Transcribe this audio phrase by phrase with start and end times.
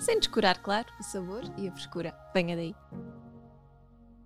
[0.00, 2.14] sem descurar, claro, o sabor e a frescura.
[2.34, 2.74] Venha daí!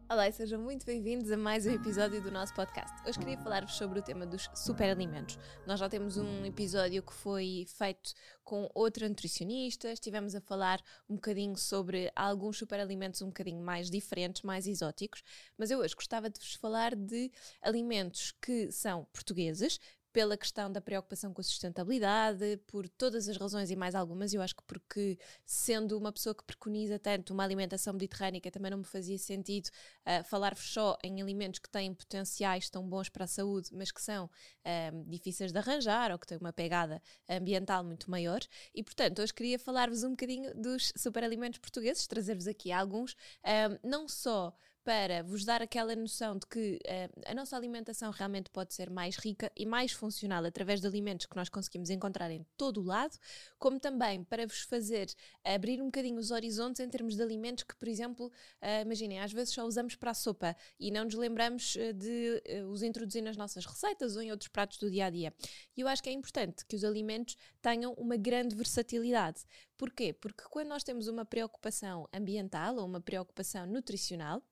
[0.07, 2.95] Olá e sejam muito bem-vindos a mais um episódio do nosso podcast.
[3.09, 5.39] Hoje queria falar-vos sobre o tema dos superalimentos.
[5.67, 8.13] Nós já temos um episódio que foi feito
[8.45, 14.43] com outra nutricionista, estivemos a falar um bocadinho sobre alguns superalimentos um bocadinho mais diferentes,
[14.43, 15.23] mais exóticos,
[15.57, 19.81] mas eu hoje gostava de vos falar de alimentos que são portugueses,
[20.15, 24.33] pela questão da preocupação com a sustentabilidade, por todas as razões e mais algumas.
[24.33, 28.79] Eu acho que porque, sendo uma pessoa que preconiza tanto uma alimentação mediterrânica, também não
[28.79, 29.71] me fazia sentido
[30.07, 34.01] uh, falar-vos só em alimentos que têm potenciais tão bons para a saúde, mas que
[34.01, 38.39] são uh, difíceis de arranjar ou que têm uma pegada ambiental muito maior.
[38.73, 44.09] E, portanto, hoje queria falar-vos um bocadinho dos superalimentos portugueses, trazer-vos aqui alguns, uh, não
[44.09, 44.55] só
[44.85, 49.17] para vos dar aquela noção de que uh, a nossa alimentação realmente pode ser mais
[49.17, 53.19] rica e mais funcional através de alimentos que nós conseguimos encontrar em todo o lado,
[53.59, 55.07] como também para vos fazer
[55.43, 59.33] abrir um bocadinho os horizontes em termos de alimentos que, por exemplo, uh, imaginem, às
[59.33, 63.39] vezes só usamos para a sopa e não nos lembramos uh, de os introduzir nas
[63.39, 65.33] nossas receitas ou em outros pratos do dia a dia.
[65.75, 69.45] E eu acho que é importante que os alimentos tenham uma grande versatilidade.
[69.79, 70.13] Porquê?
[70.13, 74.43] Porque quando nós temos uma preocupação ambiental ou uma preocupação nutricional,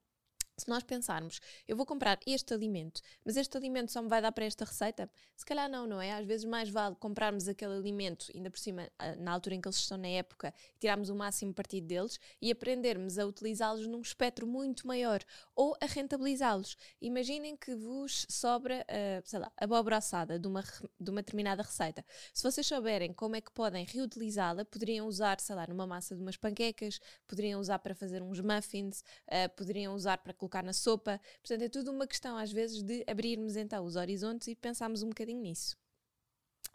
[0.56, 4.32] se nós pensarmos, eu vou comprar este alimento, mas este alimento só me vai dar
[4.32, 6.12] para esta receita, se calhar não, não é?
[6.12, 9.68] Às vezes mais vale comprarmos aquele alimento, ainda por cima, ah, na altura em que
[9.68, 14.46] eles estão na época, tirarmos o máximo partido deles e aprendermos a utilizá-los num espectro
[14.46, 15.20] muito maior
[15.54, 16.76] ou a rentabilizá-los.
[17.00, 20.62] Imaginem que vos sobra, uh, sei lá, abóbora assada de uma,
[21.00, 22.04] de uma determinada receita.
[22.32, 26.22] Se vocês souberem como é que podem reutilizá-la, poderiam usar, sei lá, numa massa de
[26.22, 31.20] umas panquecas, poderiam usar para fazer uns muffins, uh, poderiam usar para colocar na sopa.
[31.40, 35.08] Portanto, é tudo uma questão, às vezes, de abrirmos então os horizontes e pensarmos um
[35.08, 35.76] bocadinho nisso.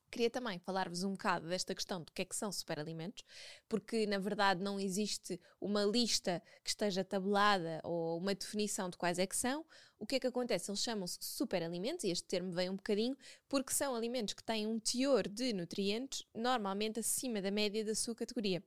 [0.09, 3.25] Queria também falar-vos um bocado desta questão do que é que são superalimentos,
[3.67, 9.19] porque na verdade não existe uma lista que esteja tabelada ou uma definição de quais
[9.19, 9.65] é que são.
[9.99, 10.71] O que é que acontece?
[10.71, 13.17] Eles chamam-se superalimentos, e este termo vem um bocadinho,
[13.49, 18.15] porque são alimentos que têm um teor de nutrientes normalmente acima da média da sua
[18.15, 18.63] categoria.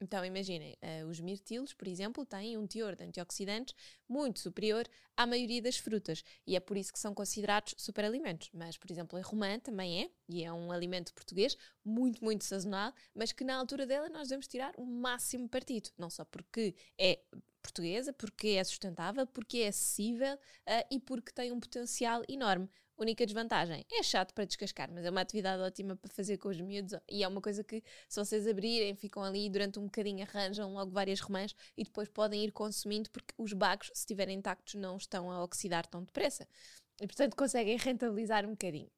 [0.00, 3.74] Então, imaginem, uh, os mirtilos, por exemplo, têm um teor de antioxidantes
[4.08, 8.48] muito superior à maioria das frutas e é por isso que são considerados superalimentos.
[8.54, 12.94] Mas, por exemplo, a romã também é, e é um alimento português muito, muito sazonal,
[13.14, 17.20] mas que na altura dela nós devemos tirar o máximo partido, não só porque é
[17.62, 22.70] portuguesa, porque é sustentável, porque é acessível uh, e porque tem um potencial enorme.
[23.00, 26.60] Única desvantagem, é chato para descascar, mas é uma atividade ótima para fazer com os
[26.60, 30.74] miúdos e é uma coisa que, se vocês abrirem, ficam ali durante um bocadinho, arranjam
[30.74, 34.98] logo várias romãs e depois podem ir consumindo porque os bagos, se estiverem intactos, não
[34.98, 36.46] estão a oxidar tão depressa.
[37.00, 38.90] E, portanto, conseguem rentabilizar um bocadinho.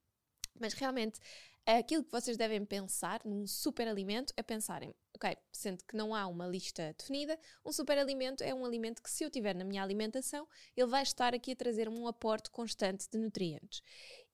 [0.59, 1.21] Mas realmente,
[1.65, 6.47] aquilo que vocês devem pensar num superalimento é pensarem, ok, sendo que não há uma
[6.47, 10.89] lista definida, um superalimento é um alimento que, se eu tiver na minha alimentação, ele
[10.89, 13.83] vai estar aqui a trazer um aporte constante de nutrientes.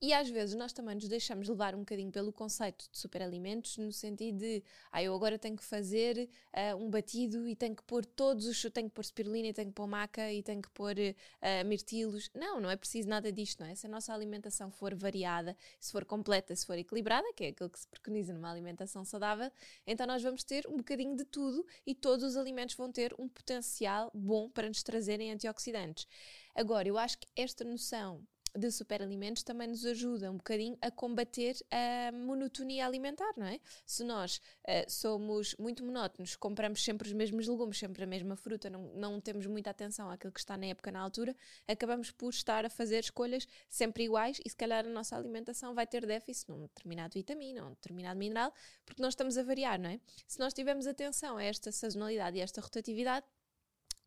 [0.01, 3.91] E às vezes nós também nos deixamos levar um bocadinho pelo conceito de superalimentos, no
[3.91, 8.05] sentido de, ah, eu agora tenho que fazer uh, um batido e tenho que pôr
[8.05, 10.95] todos os, tenho que pôr spirulina, e tenho que pôr maca e tenho que pôr
[10.97, 12.31] uh, mirtilos.
[12.33, 13.75] Não, não é preciso nada disto, não é?
[13.75, 17.69] Se a nossa alimentação for variada, se for completa, se for equilibrada, que é aquilo
[17.69, 19.51] que se preconiza numa alimentação saudável,
[19.85, 23.27] então nós vamos ter um bocadinho de tudo e todos os alimentos vão ter um
[23.27, 26.07] potencial bom para nos trazerem antioxidantes.
[26.55, 31.55] Agora, eu acho que esta noção de superalimentos também nos ajuda um bocadinho a combater
[31.71, 33.59] a monotonia alimentar, não é?
[33.85, 38.69] Se nós uh, somos muito monótonos, compramos sempre os mesmos legumes, sempre a mesma fruta,
[38.69, 41.35] não, não temos muita atenção àquilo que está na época, na altura,
[41.67, 45.85] acabamos por estar a fazer escolhas sempre iguais e se calhar a nossa alimentação vai
[45.85, 48.53] ter déficit num determinado vitamina, um determinado mineral,
[48.85, 49.99] porque nós estamos a variar, não é?
[50.27, 53.25] Se nós tivermos atenção a esta sazonalidade e a esta rotatividade,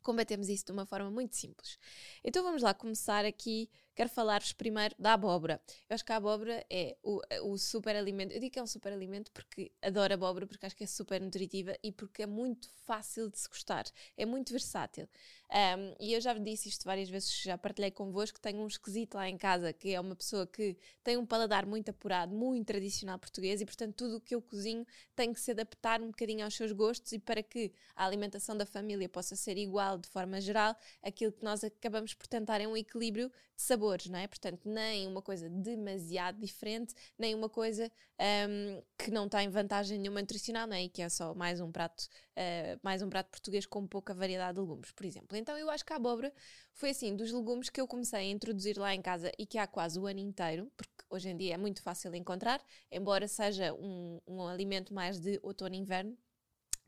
[0.03, 1.79] combatemos isso de uma forma muito simples.
[2.23, 5.61] Então vamos lá começar aqui quero falar-vos primeiro da abóbora.
[5.89, 8.31] Eu acho que a abóbora é o, o super alimento.
[8.31, 11.21] Eu digo que é um super alimento porque adoro abóbora, porque acho que é super
[11.21, 13.85] nutritiva e porque é muito fácil de se gostar.
[14.17, 15.07] É muito versátil.
[15.53, 19.29] Um, e eu já disse isto várias vezes, já partilhei convosco, tenho um esquisito lá
[19.29, 23.61] em casa, que é uma pessoa que tem um paladar muito apurado, muito tradicional português
[23.61, 24.83] e, portanto, tudo o que eu cozinho
[25.15, 28.65] tem que se adaptar um bocadinho aos seus gostos e para que a alimentação da
[28.65, 32.75] família possa ser igual de forma geral, aquilo que nós acabamos por tentar é um
[32.75, 34.27] equilíbrio de sabores, não é?
[34.27, 37.91] Portanto, nem uma coisa demasiado diferente, nem uma coisa
[38.49, 40.83] um, que não tem vantagem nenhuma nutricional, não é?
[40.83, 44.55] E que é só mais um prato, uh, mais um prato português com pouca variedade
[44.55, 45.37] de legumes, por exemplo.
[45.37, 46.33] Então, eu acho que a abóbora
[46.73, 49.67] foi assim, dos legumes que eu comecei a introduzir lá em casa e que há
[49.67, 54.19] quase o ano inteiro, porque hoje em dia é muito fácil encontrar, embora seja um,
[54.25, 56.17] um alimento mais de outono e inverno,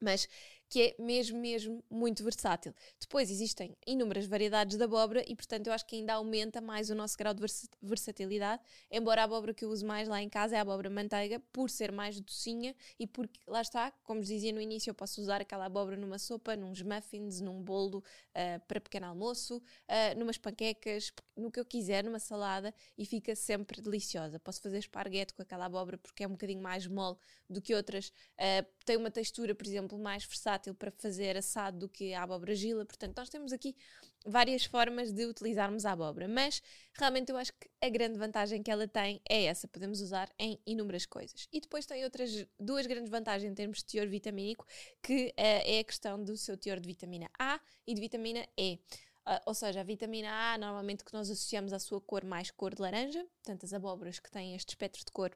[0.01, 0.27] mas
[0.69, 2.73] que é mesmo, mesmo muito versátil.
[3.00, 6.95] Depois existem inúmeras variedades de abóbora e, portanto, eu acho que ainda aumenta mais o
[6.95, 8.62] nosso grau de vers versatilidade.
[8.89, 11.69] Embora a abóbora que eu uso mais lá em casa é a abóbora manteiga, por
[11.69, 15.65] ser mais docinha e porque, lá está, como dizia no início, eu posso usar aquela
[15.65, 21.51] abóbora numa sopa, nos muffins, num bolo uh, para pequeno almoço, uh, numas panquecas, no
[21.51, 24.39] que eu quiser, numa salada e fica sempre deliciosa.
[24.39, 27.18] Posso fazer esparguete com aquela abóbora porque é um bocadinho mais mole
[27.50, 28.09] do que outras.
[28.09, 32.56] Uh, tem uma textura, por exemplo, mais versátil para fazer assado do que a abóbora
[32.56, 32.86] gila.
[32.86, 33.75] Portanto, nós temos aqui
[34.25, 36.62] várias formas de utilizarmos a abóbora, mas
[36.94, 40.60] realmente eu acho que a grande vantagem que ela tem é essa, podemos usar em
[40.66, 41.48] inúmeras coisas.
[41.54, 44.66] E depois tem outras duas grandes vantagens em termos de teor vitamínico,
[45.02, 48.80] que uh, é a questão do seu teor de vitamina A e de vitamina E.
[49.28, 52.75] Uh, ou seja, a vitamina A, normalmente que nós associamos à sua cor mais cor
[52.75, 55.36] de laranja, portanto as abóboras que têm este espectro de cor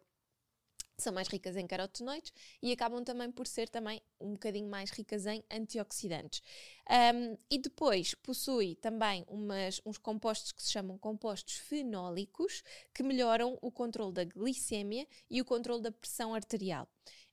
[1.01, 2.31] são mais ricas em carotenoides
[2.61, 6.41] e acabam também por ser também um bocadinho mais ricas em antioxidantes.
[6.89, 12.63] Um, e depois possui também umas, uns compostos que se chamam compostos fenólicos
[12.93, 16.87] que melhoram o controle da glicemia e o controle da pressão arterial.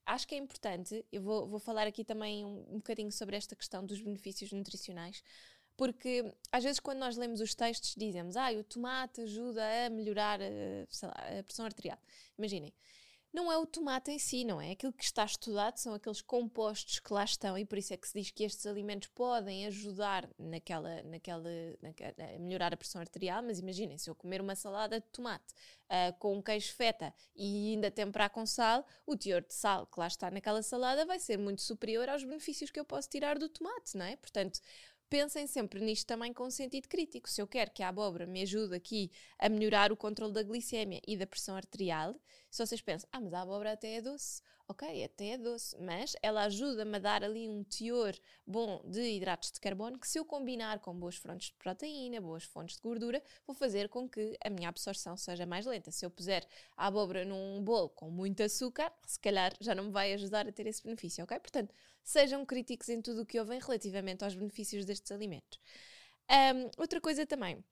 [0.04, 3.56] Acho que é importante, eu vou, vou falar aqui também um, um bocadinho sobre esta
[3.56, 5.20] questão dos benefícios nutricionais,
[5.76, 10.40] porque às vezes quando nós lemos os textos dizemos ah, o tomate ajuda a melhorar
[10.40, 11.98] eh, lá, a pressão arterial.
[12.38, 12.72] Imaginem,
[13.37, 14.71] não é o tomate em si, não é?
[14.71, 18.09] Aquilo que está estudado são aqueles compostos que lá estão e por isso é que
[18.09, 21.50] se diz que estes alimentos podem ajudar naquela, naquela,
[21.83, 25.53] naquela a melhorar a pressão arterial, mas imaginem, se eu comer uma salada de tomate
[25.85, 30.00] uh, com um queijo feta e ainda temperar com sal, o teor de sal que
[30.00, 33.50] lá está naquela salada vai ser muito superior aos benefícios que eu posso tirar do
[33.50, 34.17] tomate, não é?
[34.17, 34.61] Portanto,
[35.09, 37.29] pensem sempre nisto também com sentido crítico.
[37.29, 41.00] Se eu quero que a abóbora me ajude aqui a melhorar o controle da glicemia
[41.06, 42.19] e da pressão arterial,
[42.56, 46.17] se vocês pensam, ah, mas a abóbora até é doce, ok, até é doce, mas
[46.23, 48.14] ela ajuda-me a dar ali um teor
[48.47, 52.44] bom de hidratos de carbono que se eu combinar com boas fontes de proteína, boas
[52.44, 55.91] fontes de gordura, vou fazer com que a minha absorção seja mais lenta.
[55.91, 59.91] Se eu puser a abóbora num bolo com muito açúcar, se calhar já não me
[59.91, 61.38] vai ajudar a ter esse benefício, ok?
[61.38, 65.61] Portanto, sejam críticos em tudo o que ouvem relativamente aos benefícios destes alimentos.
[66.31, 67.62] Um, outra coisa também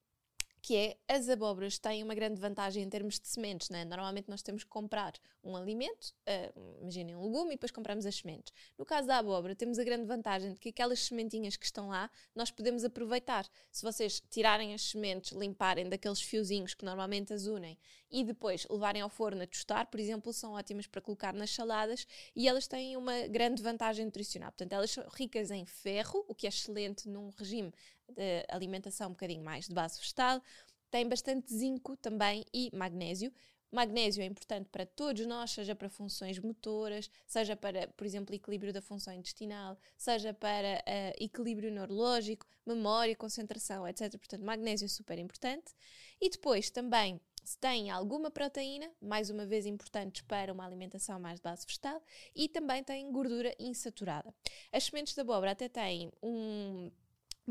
[0.65, 3.85] que é as abóboras têm uma grande vantagem em termos de sementes, né?
[3.85, 5.13] Normalmente nós temos que comprar
[5.43, 8.51] um alimento, uh, imaginem um legume, e depois compramos as sementes.
[8.79, 12.11] No caso da abóbora, temos a grande vantagem de que aquelas sementinhas que estão lá,
[12.35, 13.47] nós podemos aproveitar.
[13.71, 17.77] Se vocês tirarem as sementes, limparem daqueles fiozinhos que normalmente as unem
[18.11, 22.07] e depois levarem ao forno a tostar, por exemplo, são ótimas para colocar nas saladas
[22.35, 24.51] e elas têm uma grande vantagem nutricional.
[24.53, 27.71] Portanto, elas são ricas em ferro, o que é excelente num regime
[28.09, 30.43] de alimentação um bocadinho mais de base vegetal.
[30.91, 33.33] Tem bastante zinco também e magnésio.
[33.75, 38.73] Magnésio é importante para todos nós, seja para funções motoras, seja para, por exemplo, equilíbrio
[38.73, 44.17] da função intestinal, seja para uh, equilíbrio neurológico, memória, concentração, etc.
[44.17, 45.75] Portanto, magnésio é super importante.
[46.20, 51.41] E depois também se tem alguma proteína, mais uma vez importantes para uma alimentação mais
[51.41, 52.03] de base vegetal,
[52.34, 54.34] e também tem gordura insaturada.
[54.73, 56.91] As sementes de abóbora até têm um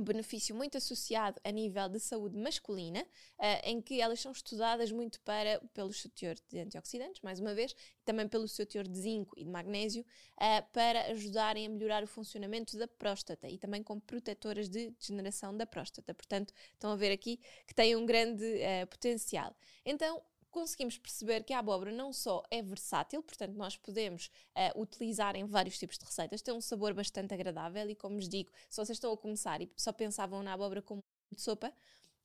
[0.01, 5.19] benefício muito associado a nível de saúde masculina, uh, em que elas são estudadas muito
[5.21, 9.37] para, pelo seu teor de antioxidantes, mais uma vez, também pelo seu teor de zinco
[9.37, 10.03] e de magnésio,
[10.37, 15.55] uh, para ajudarem a melhorar o funcionamento da próstata e também como protetoras de degeneração
[15.55, 16.13] da próstata.
[16.13, 19.55] Portanto, estão a ver aqui que tem um grande uh, potencial.
[19.85, 20.21] Então,
[20.53, 25.45] conseguimos perceber que a abóbora não só é versátil, portanto, nós podemos uh, utilizar em
[25.45, 28.97] vários tipos de receitas, tem um sabor bastante agradável e, como vos digo, se vocês
[28.97, 31.73] estão a começar e só pensavam na abóbora como de sopa,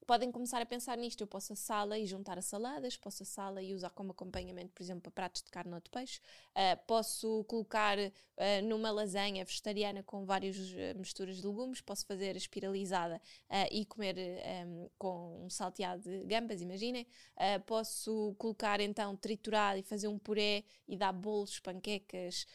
[0.08, 1.20] podem começar a pensar nisto.
[1.20, 5.02] Eu posso assá-la e juntar a saladas, posso assá-la e usar como acompanhamento, por exemplo,
[5.02, 6.18] para pratos de carne ou de peixe.
[6.52, 8.10] Uh, posso colocar uh,
[8.66, 11.82] numa lasanha vegetariana com várias uh, misturas de legumes.
[11.82, 13.20] Posso fazer espiralizada
[13.70, 14.16] e comer
[14.66, 17.06] um, com um salteado de gambas, imaginem.
[17.66, 22.46] posso colocar então triturado e fazer um puré e dar bolos, panquecas,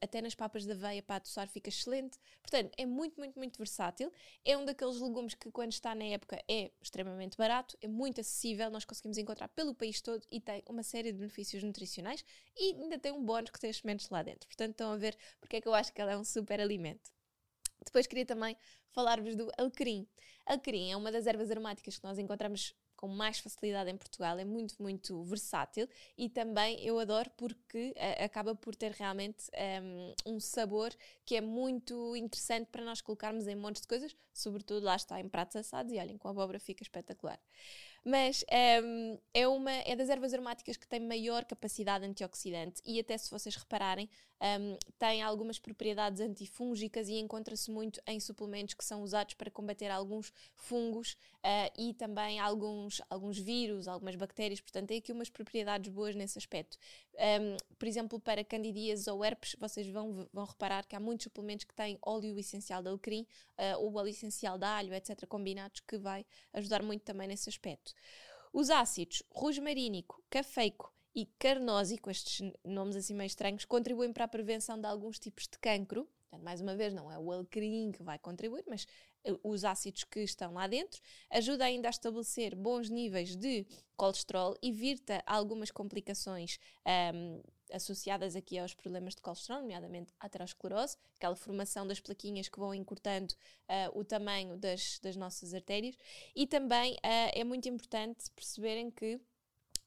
[0.00, 2.18] até nas papas de aveia para adoçar fica excelente.
[2.40, 4.10] Portanto, é muito, muito, muito versátil.
[4.44, 8.70] É um daqueles legumes que quando está na época é extremamente barato, é muito acessível,
[8.70, 12.24] nós conseguimos encontrar pelo país todo e tem uma série de benefícios nutricionais
[12.56, 14.48] e ainda tem um bónus que tem as sementes lá dentro.
[14.48, 17.10] Portanto, estão a ver porque é que eu acho que ela é um super alimento.
[17.84, 18.56] Depois queria também
[18.90, 20.06] falar-vos do alecrim.
[20.46, 24.44] Alecrim é uma das ervas aromáticas que nós encontramos com mais facilidade em Portugal, é
[24.44, 25.88] muito, muito versátil
[26.18, 31.34] e também eu adoro porque uh, acaba por ter realmente um, ehm, um, sabor que
[31.34, 35.56] é muito interessante para nós colocarmos em montes de coisas, sobretudo lá está em pratos
[35.56, 37.40] assados e olhem, com a abóbora fica espetacular.
[38.04, 43.00] Mas um, ehm, é uma é das ervas aromáticas que tem maior capacidade antioxidante e
[43.00, 48.84] até se vocês repararem, um, tem algumas propriedades antifúngicas e encontra-se muito em suplementos que
[48.84, 51.12] são usados para combater alguns fungos
[51.44, 56.38] uh, e também alguns, alguns vírus, algumas bactérias, portanto tem aqui umas propriedades boas nesse
[56.38, 56.78] aspecto.
[57.14, 61.66] Um, por exemplo, para candidíase ou herpes, vocês vão, vão reparar que há muitos suplementos
[61.66, 63.26] que têm óleo essencial de alecrim
[63.58, 67.92] uh, ou óleo essencial de alho, etc., combinados, que vai ajudar muito também nesse aspecto.
[68.52, 74.80] Os ácidos rosmarínico, cafeico e carnósico, estes nomes assim meio estranhos, contribuem para a prevenção
[74.80, 76.08] de alguns tipos de cancro.
[76.22, 78.86] Portanto, mais uma vez, não é o alecrim que vai contribuir, mas
[79.24, 81.00] eh, os ácidos que estão lá dentro.
[81.30, 86.58] Ajuda ainda a estabelecer bons níveis de colesterol, evita algumas complicações
[87.14, 92.58] um, associadas aqui aos problemas de colesterol, nomeadamente a aterosclerose, aquela formação das plaquinhas que
[92.58, 95.96] vão encurtando uh, o tamanho das, das nossas artérias.
[96.34, 99.20] E também uh, é muito importante perceberem que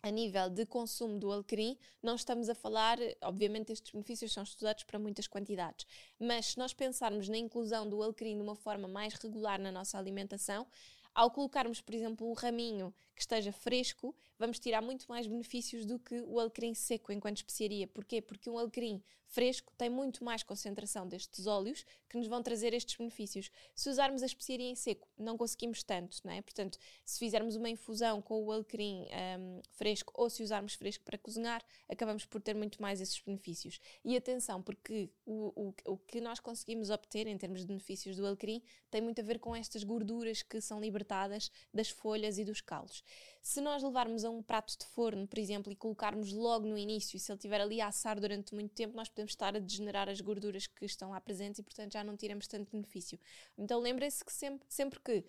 [0.03, 4.83] a nível de consumo do alecrim, não estamos a falar, obviamente estes benefícios são estudados
[4.83, 5.87] para muitas quantidades,
[6.19, 9.97] mas se nós pensarmos na inclusão do alecrim de uma forma mais regular na nossa
[9.97, 10.67] alimentação,
[11.13, 15.99] ao colocarmos, por exemplo, um raminho que esteja fresco, vamos tirar muito mais benefícios do
[15.99, 17.87] que o alecrim seco enquanto especiaria.
[17.87, 18.21] Porquê?
[18.21, 22.95] Porque um alecrim fresco tem muito mais concentração destes óleos que nos vão trazer estes
[22.95, 23.49] benefícios.
[23.73, 26.41] Se usarmos a especiaria em seco, não conseguimos tanto, não é?
[26.41, 29.07] Portanto, se fizermos uma infusão com o alecrim
[29.39, 33.79] um, fresco ou se usarmos fresco para cozinhar, acabamos por ter muito mais esses benefícios.
[34.03, 38.25] E atenção, porque o, o, o que nós conseguimos obter em termos de benefícios do
[38.25, 41.02] alecrim tem muito a ver com estas gorduras que são libertadas
[41.73, 43.03] das folhas e dos calos.
[43.41, 47.19] Se nós levarmos a um prato de forno, por exemplo, e colocarmos logo no início,
[47.19, 50.21] se ele estiver ali a assar durante muito tempo, nós podemos estar a degenerar as
[50.21, 53.19] gorduras que estão lá presentes e, portanto, já não tiramos tanto benefício.
[53.57, 55.25] Então, lembrem-se que sempre, sempre que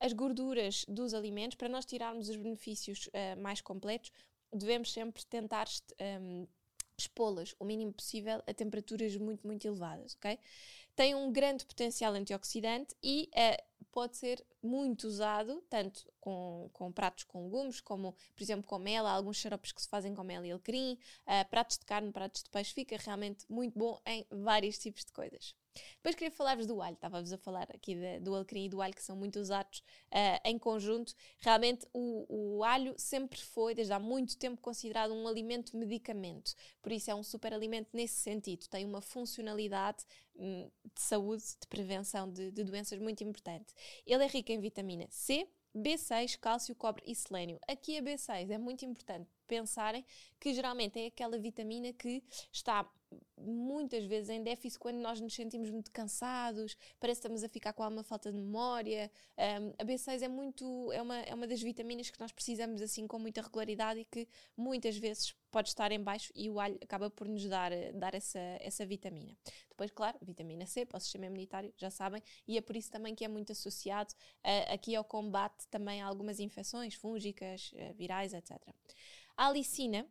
[0.00, 4.12] as gorduras dos alimentos, para nós tirarmos os benefícios uh, mais completos,
[4.52, 6.48] devemos sempre tentar um, ehm,
[6.96, 10.38] expô-las o mínimo possível a temperaturas muito, muito elevadas, ok?
[10.98, 17.22] Tem um grande potencial antioxidante e uh, pode ser muito usado, tanto com, com pratos
[17.22, 20.44] com legumes, como, por exemplo, com mel, há alguns xaropes que se fazem com mel
[20.44, 24.76] e alecrim, uh, pratos de carne, pratos de peixe, fica realmente muito bom em vários
[24.76, 25.54] tipos de coisas.
[25.96, 28.94] Depois queria falar-vos do alho, estava-vos a falar aqui de, do alecrim e do alho
[28.94, 29.78] que são muito usados
[30.12, 31.14] uh, em conjunto.
[31.38, 36.92] Realmente o, o, alho sempre foi, desde há muito tempo, considerado um alimento medicamento, por
[36.92, 40.04] isso é um super alimento nesse sentido, tem uma funcionalidade
[40.38, 43.74] de saúde, de prevenção de, de doenças muito importante.
[44.06, 47.58] Ele é rico em vitamina C, B6, cálcio, cobre e selênio.
[47.68, 50.04] Aqui a B6 é muito importante pensarem
[50.38, 52.88] que geralmente é aquela vitamina que está
[53.36, 57.72] muitas vezes em déficit quando nós nos sentimos muito cansados, parece que estamos a ficar
[57.72, 59.10] com alguma falta de memória.
[59.36, 63.06] Um, a B6 é muito é uma, é uma das vitaminas que nós precisamos assim
[63.06, 67.08] com muita regularidade e que muitas vezes pode estar em baixo e o alho acaba
[67.10, 69.36] por nos dar, dar essa, essa vitamina.
[69.68, 73.14] Depois, claro, vitamina C para o sistema imunitário, já sabem, e é por isso também
[73.14, 78.34] que é muito associado uh, aqui ao combate também a algumas infecções fúngicas, uh, virais,
[78.34, 78.58] etc.
[79.36, 80.06] A alicina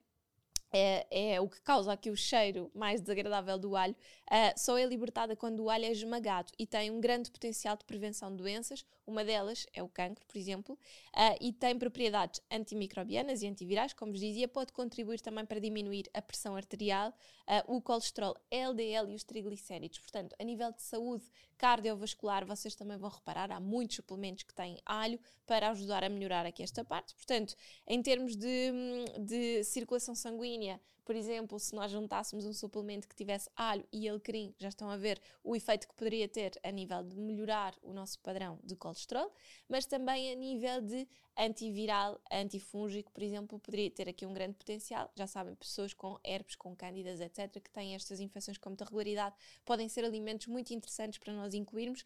[0.71, 3.95] é, é, o que causa aqui o cheiro mais desagradável do alho,
[4.29, 7.86] uh, só é libertada quando o alho é esmagado e tem um grande potencial de
[7.86, 8.86] prevenção de doenças.
[9.07, 14.11] Uma delas é o cancro, por exemplo, uh, e tem propriedades antimicrobianas e antivirais, como
[14.11, 17.11] vos dizia, pode contribuir também para diminuir a pressão arterial,
[17.47, 19.99] uh, o colesterol LDL e os triglicéridos.
[19.99, 21.23] Portanto, a nível de saúde
[21.57, 26.45] cardiovascular, vocês também vão reparar, há muitos suplementos que têm alho para ajudar a melhorar
[26.45, 27.15] aqui esta parte.
[27.15, 27.55] Portanto,
[27.87, 28.73] em termos de,
[29.19, 34.53] de circulação sanguínea, por exemplo, se nós juntássemos um suplemento que tivesse alho e alecrim,
[34.59, 38.19] já estão a ver o efeito que poderia ter a nível de melhorar o nosso
[38.19, 39.33] padrão de colesterol,
[39.69, 45.09] mas também a nível de antiviral, antifúngico, por exemplo, poderia ter aqui um grande potencial.
[45.15, 49.33] Já sabem, pessoas com herpes, com cândidas, etc., que têm estas infecções com muita regularidade,
[49.63, 52.03] podem ser alimentos muito interessantes para nós incluirmos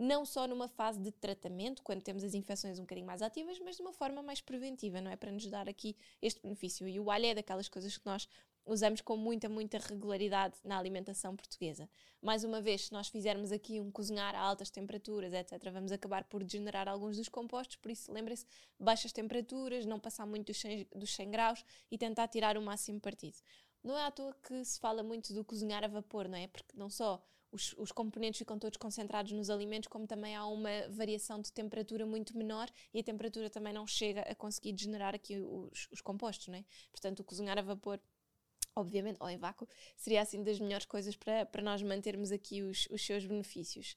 [0.00, 3.76] não só numa fase de tratamento, quando temos as infecções um bocadinho mais ativas, mas
[3.76, 5.16] de uma forma mais preventiva, não é?
[5.16, 6.88] Para nos dar aqui este benefício.
[6.88, 8.26] E o alho é daquelas coisas que nós
[8.64, 11.86] usamos com muita, muita regularidade na alimentação portuguesa.
[12.22, 16.24] Mais uma vez, se nós fizermos aqui um cozinhar a altas temperaturas, etc., vamos acabar
[16.24, 18.46] por degenerar alguns dos compostos, por isso lembrem-se,
[18.78, 22.98] baixas temperaturas, não passar muito dos 100, dos 100 graus e tentar tirar o máximo
[23.00, 23.36] partido.
[23.84, 26.46] Não é à toa que se fala muito do cozinhar a vapor, não é?
[26.46, 30.88] Porque não só os, os, componentes ficam todos concentrados nos alimentos, como também há uma
[30.88, 35.38] variação de temperatura muito menor e a temperatura também não chega a conseguir degenerar aqui
[35.38, 36.64] os, os compostos, né?
[36.90, 38.00] Portanto, o cozinhar a vapor
[38.76, 42.86] obviamente, ou em vácuo, seria assim das melhores coisas para, para nós mantermos aqui os,
[42.90, 43.96] os seus benefícios.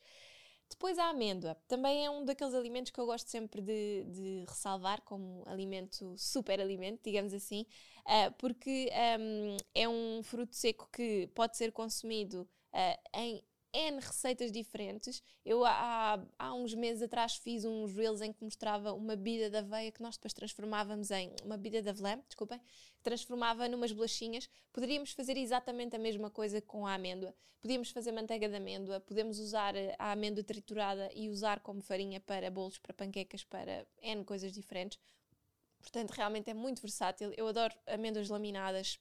[0.70, 5.02] Depois a amêndoa, também é um daqueles alimentos que eu gosto sempre de, de ressalvar
[5.04, 7.66] como alimento, super alimento, digamos assim,
[8.00, 14.52] uh, porque um, é um fruto seco que pode ser consumido uh, em N receitas
[14.52, 15.22] diferentes.
[15.44, 19.58] Eu há, há uns meses atrás fiz uns reels em que mostrava uma bebida de
[19.58, 22.62] aveia que nós depois transformávamos em uma bebida de avelã, desculpem,
[23.02, 24.48] transformava numas bolachinhas.
[24.72, 27.34] Poderíamos fazer exatamente a mesma coisa com a amêndoa.
[27.60, 32.52] Podíamos fazer manteiga de amêndoa, podemos usar a amêndoa triturada e usar como farinha para
[32.52, 35.00] bolos, para panquecas, para N coisas diferentes.
[35.80, 37.32] Portanto, realmente é muito versátil.
[37.36, 39.00] Eu adoro amêndoas laminadas,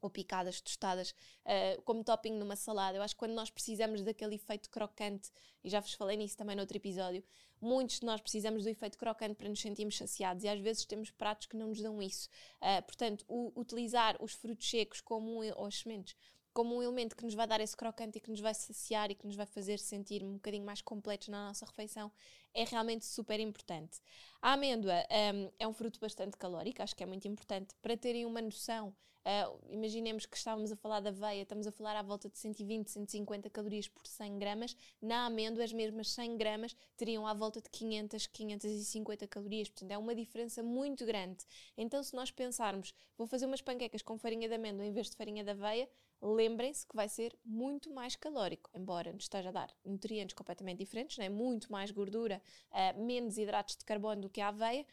[0.00, 2.96] ou picadas, tostadas, uh, como topping numa salada.
[2.96, 5.30] Eu acho que quando nós precisamos daquele efeito crocante,
[5.62, 7.22] e já vos falei nisso também no outro episódio,
[7.60, 11.10] muitos de nós precisamos do efeito crocante para nos sentirmos saciados e às vezes temos
[11.10, 12.28] pratos que não nos dão isso.
[12.60, 16.16] Uh, portanto, o, utilizar os frutos secos como um, ou as sementes
[16.52, 19.14] como um elemento que nos vai dar esse crocante e que nos vai saciar e
[19.14, 22.10] que nos vai fazer sentir um bocadinho mais completos na nossa refeição
[22.52, 24.00] é realmente super importante.
[24.42, 24.94] A amêndoa
[25.34, 28.94] um, é um fruto bastante calórico, acho que é muito importante para terem uma noção
[29.20, 32.90] Uh, imaginemos que estávamos a falar da aveia, estamos a falar à volta de 120,
[32.90, 34.76] 150 calorias por 100 gramas.
[35.00, 39.68] Na amêndoa, as mesmas 100 gramas teriam à volta de 500, 550 calorias.
[39.68, 41.44] Portanto, é uma diferença muito grande.
[41.76, 45.16] Então, se nós pensarmos, vou fazer umas panquecas com farinha de amêndoa em vez de
[45.16, 45.88] farinha de aveia,
[46.22, 51.16] lembrem-se que vai ser muito mais calórico, embora nos esteja a dar nutrientes completamente diferentes,
[51.18, 51.28] né?
[51.28, 54.86] muito mais gordura, uh, menos hidratos de carbono do que a aveia,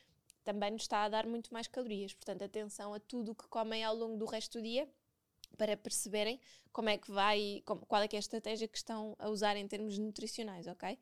[0.48, 2.13] também nos está a dar muito mais calorias.
[2.13, 4.88] Portanto, atenção a tudo o que comem ao longo do resto do dia
[5.58, 6.39] para perceberem
[6.72, 9.68] como é que vai, qual é que é a estratégia que estão a usar em
[9.68, 10.98] termos nutricionais, ok?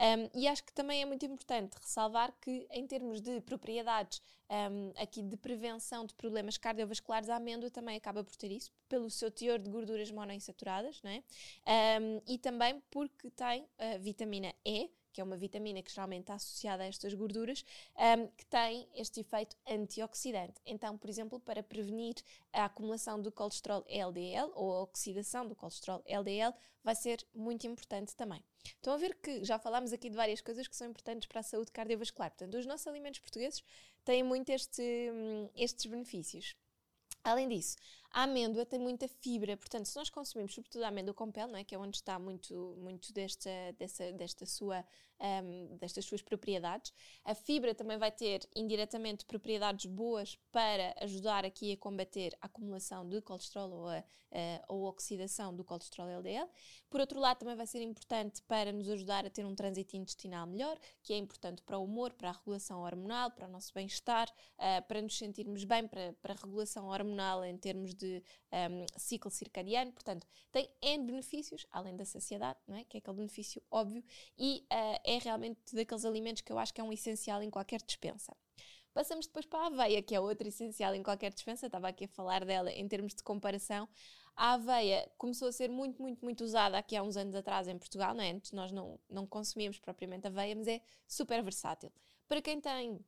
[0.00, 4.92] Um, e acho que também é muito importante ressalvar que, em termos de propriedades um,
[4.96, 9.30] aqui de prevenção de problemas cardiovasculares, a amêndoa também acaba por ter isso, pelo seu
[9.30, 11.22] teor de gorduras monoinsaturadas, não é?
[12.00, 16.34] Um, e também porque tem a vitamina E, que é uma vitamina que geralmente está
[16.34, 17.64] associada a estas gorduras,
[17.96, 20.60] um, que tem este efeito antioxidante.
[20.64, 22.14] Então, por exemplo, para prevenir
[22.52, 26.54] a acumulação do colesterol LDL ou a oxidação do colesterol LDL,
[26.84, 28.40] vai ser muito importante também.
[28.64, 31.42] Estão a ver que já falámos aqui de várias coisas que são importantes para a
[31.42, 32.30] saúde cardiovascular.
[32.30, 33.64] Portanto, os nossos alimentos portugueses
[34.04, 36.54] têm muito este, hum, estes benefícios.
[37.24, 37.76] Além disso,
[38.10, 41.58] a amêndoa tem muita fibra, portanto, se nós consumimos sobretudo a amêndoa com pele, não
[41.58, 41.64] é?
[41.64, 44.84] que é onde está muito, muito desta, dessa, desta sua,
[45.20, 46.92] um, destas suas propriedades,
[47.24, 53.08] a fibra também vai ter indiretamente propriedades boas para ajudar aqui a combater a acumulação
[53.08, 54.02] de colesterol ou a,
[54.68, 56.48] a oxidação do colesterol LDL.
[56.90, 60.46] Por outro lado, também vai ser importante para nos ajudar a ter um trânsito intestinal
[60.46, 64.28] melhor, que é importante para o humor, para a regulação hormonal, para o nosso bem-estar,
[64.28, 69.30] uh, para nos sentirmos bem, para, para a regulação hormonal em termos de um, ciclo
[69.30, 72.84] circadiano, portanto, tem N benefícios, além da saciedade, não é?
[72.84, 74.02] que é aquele benefício óbvio,
[74.38, 77.80] e uh, é realmente daqueles alimentos que eu acho que é um essencial em qualquer
[77.80, 78.36] dispensa.
[78.92, 82.08] Passamos depois para a aveia, que é outra essencial em qualquer dispensa, estava aqui a
[82.08, 83.88] falar dela em termos de comparação.
[84.36, 87.78] A aveia começou a ser muito, muito, muito usada aqui há uns anos atrás em
[87.78, 88.32] Portugal, não é?
[88.32, 91.90] Antes nós não, não consumíamos propriamente aveia, mas é super versátil.
[92.28, 93.00] Para quem tem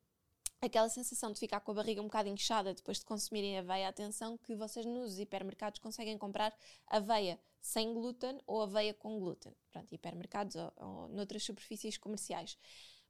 [0.60, 4.38] aquela sensação de ficar com a barriga um bocado inchada depois de consumirem aveia, atenção
[4.38, 6.54] que vocês nos hipermercados conseguem comprar
[6.86, 9.52] aveia sem glúten ou aveia com glúten.
[9.70, 12.58] Pronto, hipermercados ou, ou noutras superfícies comerciais.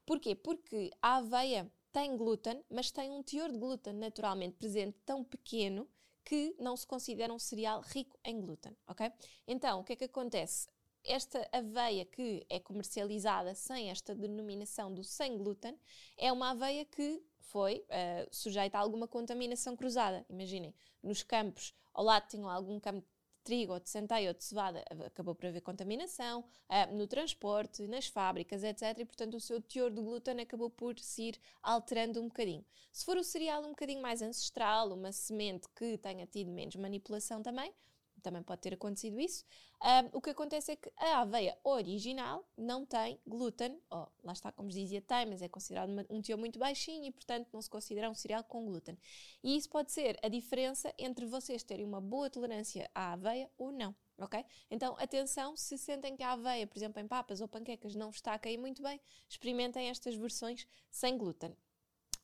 [0.04, 0.34] Porquê?
[0.34, 5.88] Porque a aveia tem glúten, mas tem um teor de glúten naturalmente presente tão pequeno
[6.24, 9.10] que não se considera um cereal rico em glúten, ok?
[9.46, 10.68] Então, o que é que acontece?
[11.04, 15.78] esta aveia que é comercializada sem esta denominação do sem glúten
[16.16, 20.24] é uma aveia que foi uh, sujeita a alguma contaminação cruzada.
[20.28, 23.06] Imaginem, nos campos ao lado tinham algum campo
[23.42, 28.06] trigo ou de centeio ou de cevada, acabou por haver contaminação, uh, no transporte, nas
[28.06, 28.98] fábricas, etc.
[28.98, 32.64] E, portanto, o seu teor de glúten acabou por se ir alterando um bocadinho.
[32.92, 37.42] Se for o cereal um bocadinho mais ancestral, uma semente que tenha tido menos manipulação
[37.42, 37.72] também,
[38.20, 39.44] também pode ter acontecido isso.
[39.82, 44.52] Um, o que acontece é que a aveia original não tem glúten, oh, lá está,
[44.52, 47.70] como dizia, tem, mas é considerado uma, um teor muito baixinho e, portanto, não se
[47.70, 48.98] considera um cereal com glúten.
[49.42, 53.72] E isso pode ser a diferença entre vocês terem uma boa tolerância à aveia ou
[53.72, 53.94] não.
[54.18, 54.44] Ok?
[54.70, 58.34] Então, atenção, se sentem que a aveia, por exemplo, em papas ou panquecas, não está
[58.34, 61.56] a cair muito bem, experimentem estas versões sem glúten.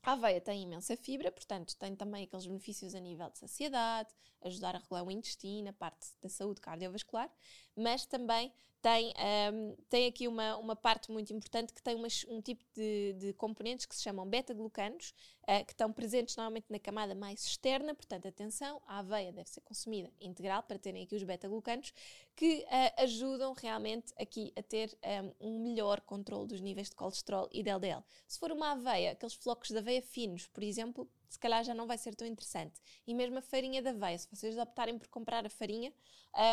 [0.06, 4.76] A aveia tem imensa fibra, portanto, tem também aqueles benefícios a nível de saciedade, ajudar
[4.76, 7.28] a regular o intestino, a parte da saúde cardiovascular,
[7.74, 8.52] mas também
[8.86, 9.12] tem,
[9.52, 13.32] um, tem aqui uma, uma parte muito importante que tem umas, um tipo de, de
[13.32, 18.28] componentes que se chamam beta-glucanos, uh, que estão presentes normalmente na camada mais externa, portanto,
[18.28, 21.92] atenção, a aveia deve ser consumida integral para terem aqui os beta-glucanos,
[22.36, 24.96] que uh, ajudam realmente aqui a ter
[25.40, 28.04] um, um melhor controle dos níveis de colesterol e de LDL.
[28.28, 31.86] Se for uma aveia, aqueles flocos de aveia finos, por exemplo, se calhar já não
[31.86, 32.80] vai ser tão interessante.
[33.06, 35.92] E mesmo a farinha da aveia, se vocês optarem por comprar a farinha,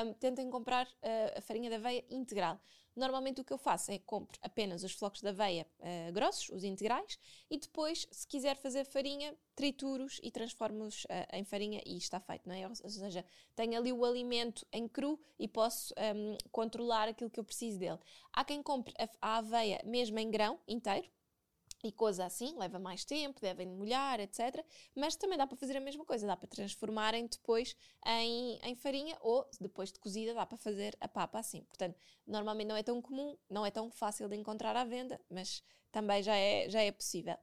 [0.05, 2.59] um, tentem comprar uh, a farinha da aveia integral.
[2.95, 6.63] Normalmente o que eu faço é compro apenas os flocos de aveia uh, grossos, os
[6.63, 12.19] integrais, e depois, se quiser fazer farinha, trituro-os e transformo-os uh, em farinha e está
[12.19, 12.67] feito, não é?
[12.67, 17.43] Ou seja, tenho ali o alimento em cru e posso um, controlar aquilo que eu
[17.43, 17.99] preciso dele.
[18.31, 21.09] Há quem compre a, a aveia mesmo em grão inteiro,
[21.83, 24.65] e coisa assim, leva mais tempo, devem molhar, etc.
[24.95, 29.17] Mas também dá para fazer a mesma coisa, dá para transformarem depois em, em farinha
[29.19, 31.61] ou, depois de cozida, dá para fazer a papa assim.
[31.63, 35.61] Portanto, normalmente não é tão comum, não é tão fácil de encontrar à venda, mas
[35.91, 37.35] também já é, já é possível.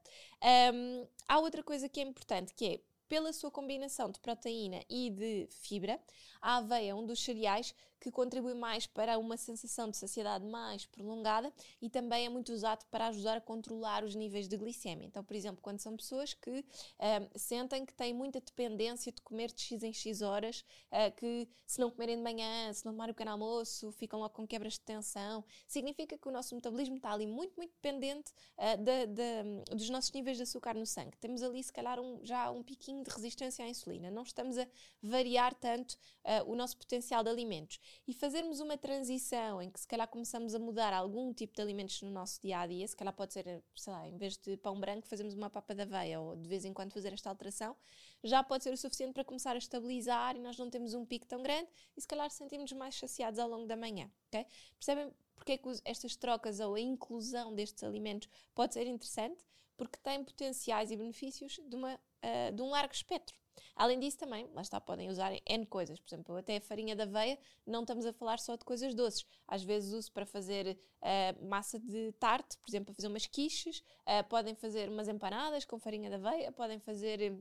[0.73, 5.11] Um, há outra coisa que é importante, que é pela sua combinação de proteína e
[5.11, 6.01] de fibra,
[6.41, 10.87] a aveia é um dos cereais que contribui mais para uma sensação de saciedade mais
[10.87, 15.07] prolongada e também é muito usado para ajudar a controlar os níveis de glicemia.
[15.07, 19.53] Então, por exemplo, quando são pessoas que uh, sentem que têm muita dependência de comer
[19.53, 23.13] de x em x horas, uh, que se não comerem de manhã, se não tomarem
[23.13, 27.13] o pequeno almoço, ficam logo com quebras de tensão, significa que o nosso metabolismo está
[27.13, 31.17] ali muito, muito dependente uh, de, de, dos nossos níveis de açúcar no sangue.
[31.19, 34.11] Temos ali, se calhar, um, já um piquinho de resistência à insulina.
[34.11, 34.67] Não estamos a
[35.03, 35.93] variar tanto
[36.25, 37.79] uh, o nosso potencial de alimentos.
[38.07, 42.03] E fazermos uma transição em que se calhar começamos a mudar algum tipo de alimentos
[42.03, 44.79] no nosso dia a dia, se calhar pode ser, sei lá, em vez de pão
[44.79, 47.77] branco, fazemos uma papa da aveia ou de vez em quando fazer esta alteração,
[48.23, 51.27] já pode ser o suficiente para começar a estabilizar e nós não temos um pico
[51.27, 54.11] tão grande e se calhar sentimos mais saciados ao longo da manhã.
[54.29, 54.47] Okay?
[54.79, 59.43] Percebem porque é que estas trocas ou a inclusão destes alimentos pode ser interessante?
[59.77, 63.40] Porque tem potenciais e benefícios de uma uh, de um largo espectro.
[63.77, 65.99] Além disso, também, lá está, podem usar N coisas.
[65.99, 69.27] Por exemplo, até a farinha de aveia, não estamos a falar só de coisas doces.
[69.47, 73.81] Às vezes uso para fazer uh, massa de tarte, por exemplo, para fazer umas quiches.
[74.07, 76.53] Uh, podem fazer umas empanadas com farinha de aveia.
[76.53, 77.33] Podem fazer...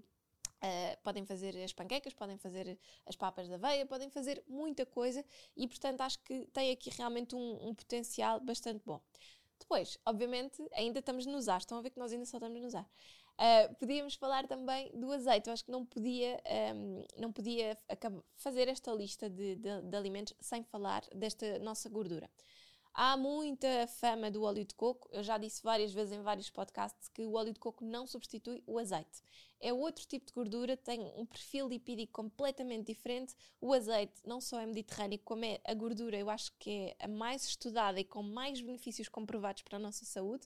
[0.61, 5.23] Uh, podem fazer as panquecas, podem fazer as papas de aveia, podem fazer muita coisa
[5.55, 8.99] e, portanto, acho que tem aqui realmente um, um potencial bastante bom.
[9.57, 11.59] Depois, obviamente, ainda estamos no usar.
[11.59, 12.89] Estão a ver que nós ainda só estamos no usar.
[13.39, 15.47] Uh, podíamos falar também do azeite.
[15.47, 16.41] Eu acho que não podia,
[16.75, 17.77] um, não podia
[18.35, 22.29] fazer esta lista de, de, de alimentos sem falar desta nossa gordura.
[22.93, 25.07] Há muita fama do óleo de coco.
[25.13, 28.61] Eu já disse várias vezes em vários podcasts que o óleo de coco não substitui
[28.67, 29.23] o azeite.
[29.61, 33.33] É outro tipo de gordura, tem um perfil lipídico completamente diferente.
[33.61, 37.07] O azeite não só é mediterrâneo, como é a gordura, eu acho que é a
[37.07, 40.45] mais estudada e com mais benefícios comprovados para a nossa saúde,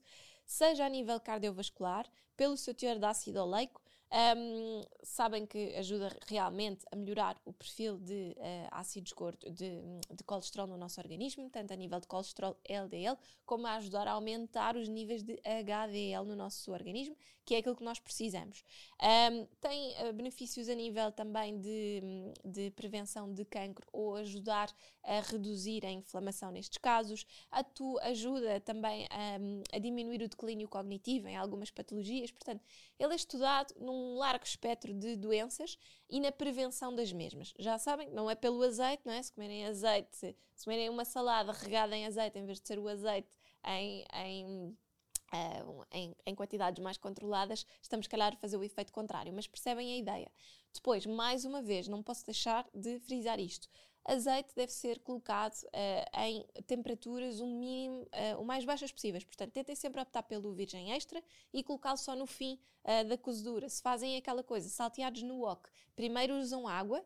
[0.54, 3.82] seja a nível cardiovascular, pelo seu teor de ácido oleico,
[4.14, 10.24] um, sabem que ajuda realmente a melhorar o perfil de uh, ácidos gordos, de, de,
[10.24, 14.78] colesterol no nosso organismo, tanto a nível de colesterol LDL, como a ajudar a aumentar
[14.78, 18.64] os níveis de HDL no nosso organismo, que é aquilo que nós precisamos.
[19.02, 22.02] Um, tem uh, benefícios a nível também de,
[22.46, 24.70] de prevenção de cancro ou ajudar
[25.04, 27.26] a reduzir a inflamação nestes casos.
[27.50, 32.32] Atu ajuda também a, a diminuir o declínio cognitivo em algumas patologias.
[32.32, 32.64] Portanto,
[32.98, 35.78] ele é estudado num largo espectro de doenças
[36.10, 37.54] e na prevenção das mesmas.
[37.58, 39.22] Já sabem, não é pelo azeite, não é?
[39.22, 42.88] Se comerem azeite, se comerem uma salada regada em azeite, em vez de ser o
[42.88, 43.30] azeite
[43.66, 44.78] em, em
[45.34, 49.92] Uh, em, em, quantidades mais controladas, estamos, calhar, a fazer o efeito contrário, mas percebem
[49.92, 50.32] a ideia.
[50.72, 53.68] Depois, mais uma vez, não posso deixar de frisar isto.
[54.06, 59.24] Azeite deve ser colocado uh, em temperaturas o mínimo, uh, o mais baixas possíveis.
[59.24, 63.70] Portanto, tentem sempre optar pelo virgem extra e colocá-lo só no fim uh, da cozedura.
[63.70, 67.04] Se fazem aquela coisa, salteados no wok, primeiro usam água,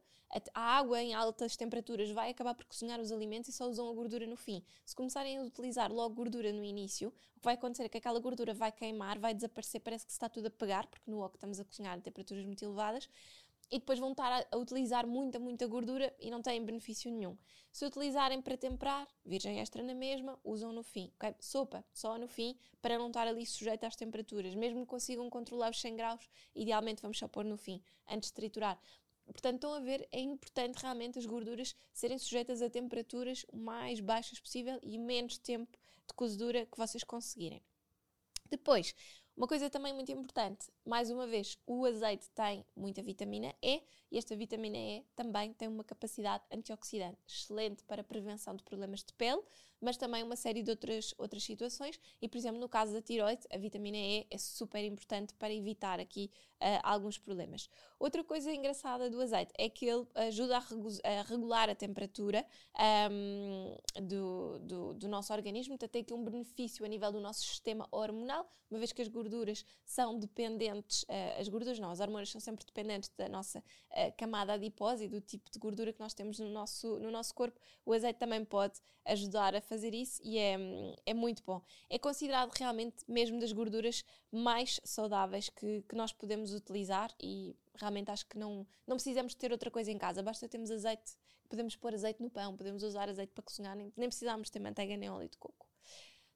[0.54, 3.94] a, água em altas temperaturas vai acabar por cozinhar os alimentos e só usam a
[3.94, 4.64] gordura no fim.
[4.86, 8.20] Se começarem a utilizar logo gordura no início, o que vai acontecer é que aquela
[8.20, 11.36] gordura vai queimar, vai desaparecer, parece que se está tudo a pegar, porque no wok
[11.36, 13.08] estamos a cozinhar a temperaturas muito elevadas
[13.70, 17.38] e depois vão estar a, a, utilizar muita, muita gordura e não têm benefício nenhum.
[17.72, 21.12] Se utilizarem para temperar, virgem extra na mesma, usam no fim.
[21.16, 21.36] Okay?
[21.40, 24.56] Sopa, só no fim, para não estar ali sujeito às temperaturas.
[24.56, 28.36] Mesmo que consigam controlar os 100 graus, idealmente vamos só pôr no fim, antes de
[28.36, 28.80] triturar.
[29.26, 34.00] Portanto, estão a ver, é importante realmente as gorduras serem sujeitas a temperaturas o mais
[34.00, 35.78] baixas possível e menos tempo
[36.08, 37.62] de cozedura que vocês conseguirem.
[38.50, 38.96] Depois,
[39.36, 44.18] uma coisa também muito importante, mais uma vez, o azeite tem muita vitamina E e
[44.18, 49.12] esta vitamina E também tem uma capacidade antioxidante excelente para a prevenção de problemas de
[49.14, 49.42] pele,
[49.82, 52.00] mas também uma série de outras, outras situações.
[52.22, 56.00] E, por exemplo, no caso da tiroide, a vitamina E é super importante para evitar
[56.00, 57.70] aqui uh, alguns problemas.
[58.00, 62.46] Outra coisa engraçada do azeite é que ele ajuda a, a regular a temperatura
[63.12, 67.42] um, do, do, do, nosso organismo, portanto, tem aqui um benefício a nível do nosso
[67.42, 72.30] sistema hormonal, uma vez que as gorduras são dependentes, uh, as gorduras não, as hormonas
[72.30, 76.14] são sempre dependentes da nossa uh, camada adiposa e do tipo de gordura que nós
[76.14, 80.38] temos no nosso, no nosso corpo, o azeite também pode ajudar a fazer isso e
[80.38, 80.58] é,
[81.06, 81.62] é muito bom.
[81.90, 88.12] É considerado realmente mesmo das gorduras mais saudáveis que, que nós podemos utilizar e realmente
[88.12, 91.94] acho que não, não precisamos ter outra coisa em casa, basta termos azeite, podemos pôr
[91.94, 95.30] azeite no pão, podemos usar azeite para cozinhar, nem, nem precisamos ter manteiga nem óleo
[95.30, 95.68] de coco.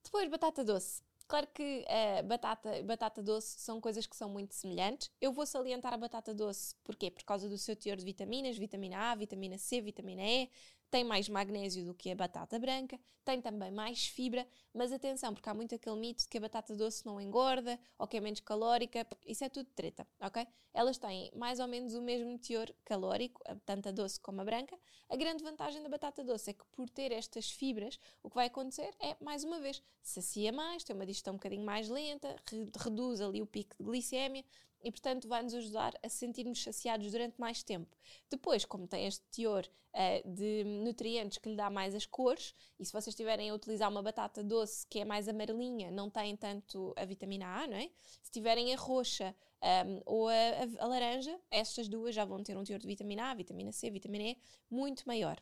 [0.04, 1.04] Depois, batata doce.
[1.32, 5.10] Claro que uh, batata batata doce são coisas que são muito semelhantes.
[5.22, 7.10] Eu vou salientar a batata doce, porquê?
[7.10, 10.50] Por causa do seu teor de vitaminas, vitamina A, vitamina C, vitamina E,
[10.91, 15.49] tem mais magnésio do que a batata branca, tem também mais fibra, mas atenção, porque
[15.49, 18.41] há muito aquele mito de que a batata doce não engorda ou que é menos
[18.41, 20.45] calórica, isso é tudo treta, ok?
[20.73, 24.77] Elas têm mais ou menos o mesmo teor calórico, tanto a doce como a branca.
[25.08, 28.47] A grande vantagem da batata doce é que por ter estas fibras, o que vai
[28.47, 32.36] acontecer é, mais uma vez, sacia mais, tem uma digestão um bocadinho mais lenta,
[32.84, 34.43] reduz ali o pico de glicémia,
[34.84, 37.96] e, portanto, vai-nos ajudar a sentir-nos saciados durante mais tempo.
[38.30, 42.86] Depois, como tem este teor uh, de nutrientes que lhe dá mais as cores, e
[42.86, 46.94] se vocês estiverem a utilizar uma batata doce que é mais amarelinha, não tem tanto
[46.98, 47.89] a vitamina A, não é?
[48.22, 52.44] Se tiverem a roxa um, ehm, ou a, a, a laranja, estas duas já vão
[52.44, 54.38] ter um teor de vitamina A, vitamina C, vitamina E
[54.70, 55.41] muito maior.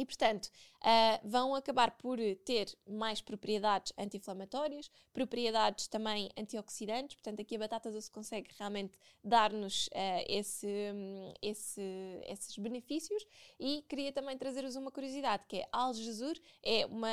[0.00, 7.16] E, portanto, uh, vão acabar por ter mais propriedades anti-inflamatórias, propriedades também antioxidantes.
[7.16, 10.68] Portanto, aqui a batata doce consegue realmente dar-nos uh, esse,
[11.42, 11.82] esse,
[12.26, 13.26] esses benefícios.
[13.58, 17.08] E queria também trazer-vos uma curiosidade, que é Algesur é uma,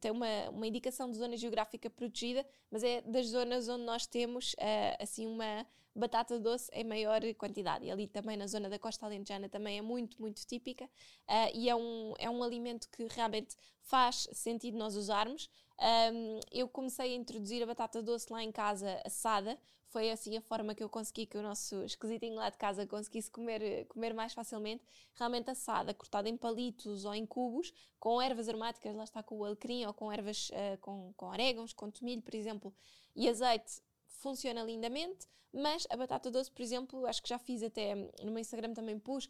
[0.00, 4.54] tem uma, uma indicação de zona geográfica protegida, mas é das zonas onde nós temos
[4.54, 7.84] uh, assim uma batata doce em maior quantidade.
[7.84, 11.68] E ali também na zona da costa alentejana também é muito, muito típica uh, e
[11.68, 15.48] é um, é um alimento que realmente faz sentido nós usarmos.
[15.78, 19.58] Um, eu comecei a introduzir a batata doce lá em casa assada,
[19.92, 23.30] foi assim a forma que eu consegui que o nosso esquisitinho lá de casa conseguisse
[23.30, 24.82] comer, comer mais facilmente.
[25.14, 29.44] Realmente assada, cortada em palitos ou em cubos, com ervas aromáticas, lá está com o
[29.44, 32.74] alecrim ou com ervas uh, com, com orégãos, com tomilho, por exemplo,
[33.14, 37.94] e azeite funciona lindamente, mas a batata doce, por exemplo, acho que já fiz até
[37.94, 39.28] no meu Instagram também pus.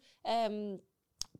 [0.49, 0.79] Um,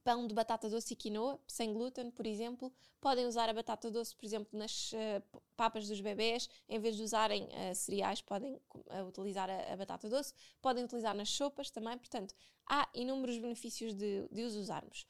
[0.04, 2.72] pão de batata doce e quinoa, sem glúten, por exemplo.
[3.00, 6.50] Podem usar a batata doce, por exemplo, nas uh, papas dos bebés.
[6.68, 10.34] Em vez de usarem uh, cereais, podem uh, utilizar a, a, batata doce.
[10.62, 11.98] Podem utilizar nas sopas também.
[11.98, 12.36] Portanto,
[12.70, 15.08] há inúmeros benefícios de, de os usarmos.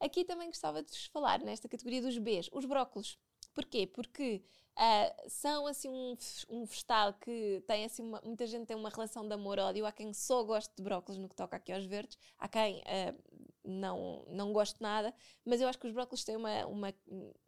[0.00, 3.18] Aqui também gostava de vos falar, nesta categoria dos Bs, os brócolos.
[3.54, 3.86] Porquê?
[3.86, 4.42] Porque
[4.76, 6.16] uh, são assim um,
[6.50, 9.86] um vegetal que tem assim uma, muita gente tem uma relação de amor-ódio.
[9.86, 13.43] Há quem só goste de brócolis no que toca aqui aos verdes, há quem uh,
[13.64, 16.94] não, não goste nada, mas eu acho que os brócolis têm uma, uma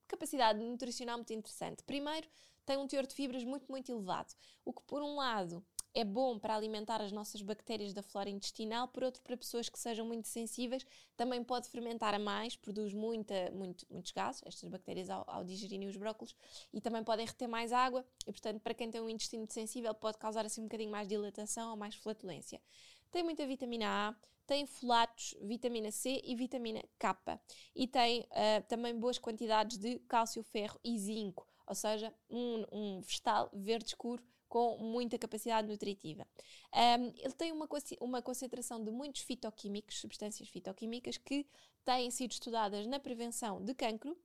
[0.08, 1.82] capacidade nutricional muito interessante.
[1.84, 2.28] Primeiro,
[2.64, 5.64] tem um teor de fibras muito, muito elevado, o que por um lado
[5.96, 9.78] é bom para alimentar as nossas bactérias da flora intestinal, por outro, para pessoas que
[9.78, 10.84] sejam muito sensíveis,
[11.16, 15.88] também pode fermentar a mais, produz muita, muito, muitos gases, estas bactérias ao, ao digerirem
[15.88, 16.36] os brócolos,
[16.70, 20.18] e também podem reter mais água, e portanto, para quem tem um intestino sensível, pode
[20.18, 22.60] causar assim um bocadinho mais dilatação ou mais flatulência.
[23.10, 24.14] Tem muita vitamina A,
[24.46, 27.40] tem folatos, vitamina C e vitamina K.
[27.74, 33.00] E tem uh, também boas quantidades de cálcio, ferro e zinco, ou seja, um, um
[33.00, 36.26] vegetal verde escuro com muita capacidade nutritiva.
[36.72, 37.68] Um, ele tem uma,
[38.00, 41.46] uma concentração de muitos fitoquímicos, substâncias fitoquímicas, que
[41.84, 44.16] têm sido estudadas na prevenção de cancro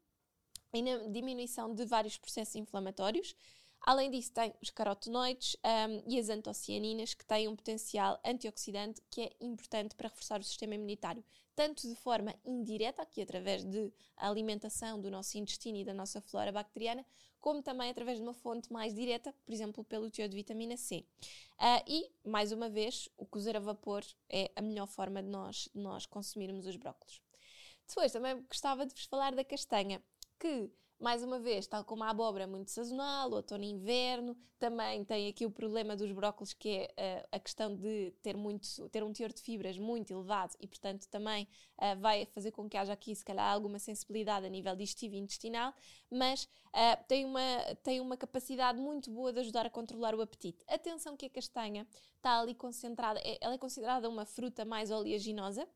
[0.74, 3.36] e na diminuição de vários processos inflamatórios.
[3.84, 9.22] Além disso, tem os carotenoides um, e as antocianinas, que têm um potencial antioxidante que
[9.22, 11.24] é importante para reforçar o sistema imunitário,
[11.56, 16.52] tanto de forma indireta, aqui através de alimentação do nosso intestino e da nossa flora
[16.52, 17.04] bacteriana,
[17.40, 21.04] como também através de uma fonte mais direta, por exemplo, pelo teor de vitamina C.
[21.54, 25.68] Uh, e, mais uma vez, o cozer a vapor é a melhor forma de nós,
[25.74, 27.20] de nós consumirmos os brócolos.
[27.88, 30.02] Depois, também gostava de vos falar da castanha,
[30.40, 30.70] que
[31.02, 34.38] mais uma vez, tal como a abóbora, é muito sazonal, outono e inverno.
[34.60, 38.88] Também tem aqui o problema dos brócolos, que é uh, a questão de ter, muito,
[38.90, 41.48] ter um teor de fibras muito elevado e, portanto, também
[41.80, 45.18] uh, vai fazer com que haja aqui, se calhar, alguma sensibilidade a nível digestivo e
[45.18, 45.74] intestinal,
[46.12, 47.42] mas uh, tem, uma,
[47.82, 50.64] tem uma capacidade muito boa de ajudar a controlar o apetite.
[50.68, 51.88] Atenção que a castanha
[52.18, 55.68] está ali concentrada, é, ela é considerada uma fruta mais oleaginosa,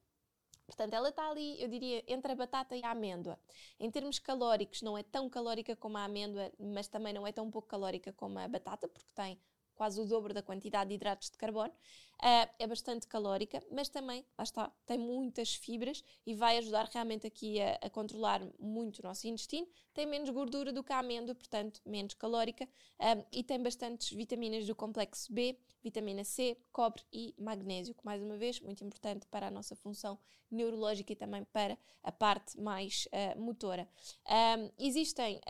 [0.66, 3.40] Portanto, ela está ali, eu diria, entre a batata e a amêndoa.
[3.80, 7.50] Em termos calóricos, não é tão calórica como a amêndoa, mas também não é tão
[7.52, 9.40] pouco calórica como a batata, porque tem
[9.76, 11.74] quase o dobro da quantidade de hidratos de carbono.
[12.16, 17.28] Uh, é bastante calórica, mas também, lá está, tem muitas fibras e vai ajudar realmente
[17.28, 19.68] aqui a, a, controlar muito o nosso intestino.
[19.94, 22.66] Tem menos gordura do que a amêndoa, portanto, menos calórica.
[22.66, 28.24] Uh, e tem bastantes vitaminas do complexo B, vitamina C, cobre e magnésio, que mais
[28.24, 30.18] uma vez, muito importante para a nossa função
[30.50, 33.90] neurológica e também para a parte mais uh, motora.
[34.26, 35.42] Um, existem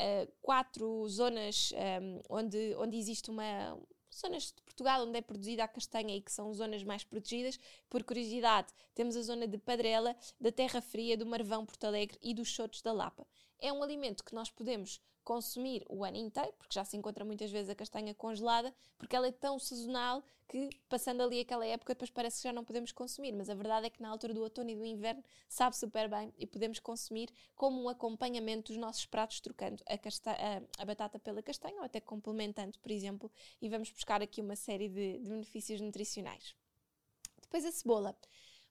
[0.41, 3.77] quatro zonas um, onde, onde existe uma
[4.19, 7.59] zonas de Portugal onde é produzida a castanha e que são zonas mais protegidas.
[7.89, 12.33] Por curiosidade, temos a zona de Padrela, da Terra Fria, do Marvão Porto Alegre e
[12.33, 13.27] dos Chotos da Lapa.
[13.59, 17.51] É um alimento que nós podemos consumir o ano inteiro, porque já se encontra muitas
[17.51, 22.11] vezes a castanha congelada, porque ela é tão sazonal que, passando ali aquela época, depois
[22.11, 23.33] parece que já não podemos consumir.
[23.33, 26.31] Mas a verdade é que na altura do outono e do inverno sabe super bem
[26.37, 31.41] e podemos consumir como um acompanhamento dos nossos pratos, trocando a, a, a batata pela
[31.41, 35.81] castanha ou até complementando, por exemplo, e vamos buscar aqui uma série de, de benefícios
[35.81, 36.55] nutricionais.
[37.41, 38.15] Depois a cebola.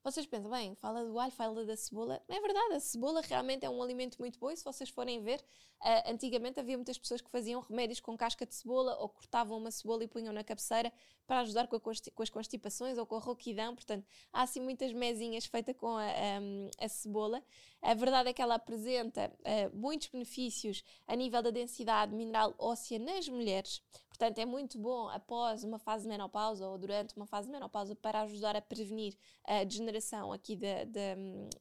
[0.04, 2.22] Vocês pensam, bem, fala do alho, fala da cebola.
[2.28, 5.40] É verdade, a cebola realmente é um alimento muito bom e se vocês forem ver,
[5.80, 9.70] uh, antigamente havia muitas pessoas que faziam remédios com casca de cebola ou cortavam uma
[9.70, 10.92] cebola e punham na cabeceira
[11.26, 13.74] para ajudar com, a com as constipações ou com a rouquidão.
[13.74, 17.42] Portanto, há assim muitas mesinhas feitas com a, a, a, cebola.
[17.80, 22.98] A verdade é que ela apresenta uh, muitos benefícios a nível da densidade mineral óssea
[22.98, 23.80] nas mulheres.
[24.16, 27.96] Portanto, é muito bom após uma fase de menopausa ou durante uma fase de menopausa
[27.96, 31.16] para ajudar a prevenir a degeneração aqui da, da,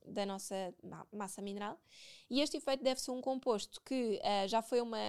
[0.06, 0.56] da nossa
[1.12, 1.80] massa mineral.
[2.30, 5.00] E este efeito deve ser um composto que uh, já, foi uma,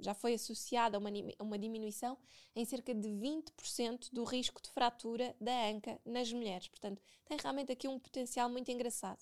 [0.00, 1.10] já foi associado a uma,
[1.40, 2.16] uma diminuição
[2.54, 6.68] em cerca de 20% do risco de fratura da anca nas mulheres.
[6.68, 9.18] Portanto, tem realmente aqui um potencial muito engraçado.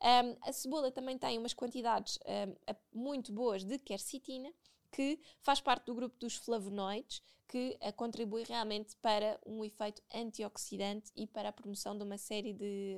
[0.00, 4.52] Um, a cebola também tem umas quantidades um, muito boas de quercetina,
[4.96, 11.26] que faz parte do grupo dos flavonoides, que contribui realmente para um efeito antioxidante e
[11.26, 12.96] para a promoção de uma série de,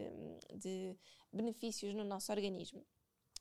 [0.54, 0.96] de
[1.32, 2.86] benefícios no nosso organismo.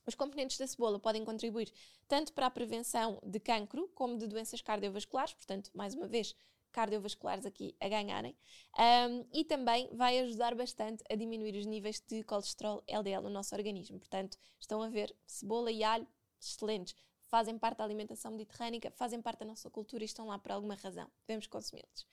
[0.07, 1.71] Os componentes da cebola podem contribuir
[2.07, 6.33] tanto para a prevenção de cancro como de doenças cardiovasculares, portanto, mais uma vez,
[6.71, 8.35] cardiovasculares aqui a ganharem,
[8.75, 13.53] um, e também vai ajudar bastante a diminuir os níveis de colesterol LDL no nosso
[13.53, 13.99] organismo.
[13.99, 16.07] Portanto, estão a ver cebola e alho
[16.41, 16.95] excelentes
[17.27, 20.75] fazem parte da alimentação mediterrânica, fazem parte da nossa cultura e estão lá por alguma
[20.75, 21.07] razão.
[21.27, 22.05] Devemos consumi-los.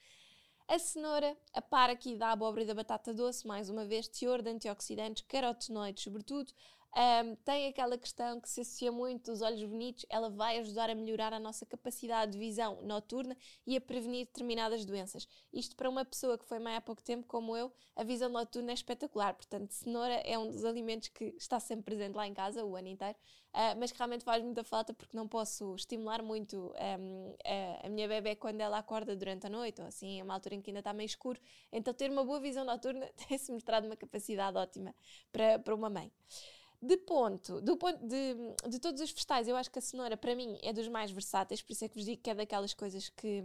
[0.67, 4.41] A cenoura, a par aqui da abóbora e da batata doce, mais uma vez, teor
[4.41, 6.51] de antioxidantes, carotenoides, sobretudo,
[6.95, 10.95] um, tem aquela questão que se associa muito dos olhos bonitos, ela vai ajudar a
[10.95, 13.35] melhorar a nossa capacidade de visão noturna
[13.67, 15.27] e a prevenir determinadas doenças.
[15.51, 18.71] Isto para uma pessoa que foi mãe há pouco tempo, como eu, a visão noturna
[18.71, 19.33] é espetacular.
[19.33, 22.87] Portanto, cenoura é um dos alimentos que está sempre presente lá em casa o ano
[22.87, 23.17] inteiro,
[23.53, 27.89] uh, mas que realmente faz muita falta porque não posso estimular muito um, a, a
[27.89, 30.69] minha bebê quando ela acorda durante a noite, ou assim, é uma altura em que
[30.69, 31.41] ainda está meio escuro.
[31.73, 34.95] Então, ter uma boa visão noturna tem-se mostrado uma capacidade ótima
[35.33, 36.09] para, para uma mãe.
[36.85, 38.35] De ponto, do ponto de,
[38.69, 41.59] de todos os vegetais, eu acho que a cenoura, para mim, é dos mais versáteis,
[41.59, 43.43] por isso é que vos digo que é daquelas coisas que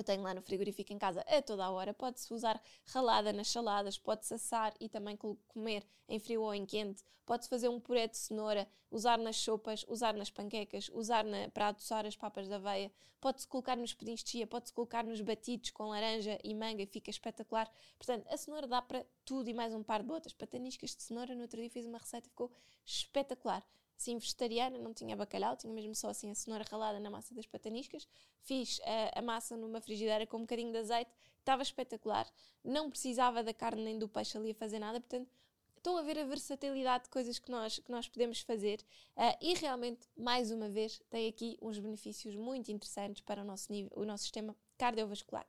[0.00, 1.92] eu tenho lá no frigorífico em casa a toda a hora.
[1.92, 5.16] Pode-se usar ralada nas saladas, pode-se assar e também
[5.48, 7.02] comer em frio ou em quente.
[7.26, 11.68] Pode-se fazer um puré de cenoura, usar nas sopas, usar nas panquecas, usar na, para
[11.68, 12.90] adoçar as papas da aveia.
[13.20, 17.10] Pode-se colocar nos pudins de chia, pode-se colocar nos batidos com laranja e manga fica
[17.10, 17.70] espetacular.
[17.98, 20.32] Portanto, a cenoura dá para tudo e mais um par de botas.
[20.32, 22.50] Pataniscas de cenoura, no outro dia fiz uma receita e ficou
[22.84, 23.62] espetacular
[24.00, 27.46] sim vegetariana, não tinha bacalhau, tinha mesmo só assim a cenoura ralada na massa das
[27.46, 28.08] pataniscas.
[28.40, 32.26] Fiz a, a massa numa frigideira com um bocadinho de azeite, estava espetacular.
[32.64, 35.28] Não precisava da carne nem do peixe ali a fazer nada, portanto,
[35.76, 38.80] estão a ver a versatilidade de coisas que nós, que nós podemos fazer
[39.16, 43.70] uh, e realmente, mais uma vez, tem aqui uns benefícios muito interessantes para o nosso,
[43.70, 45.46] nível, o nosso sistema cardiovascular.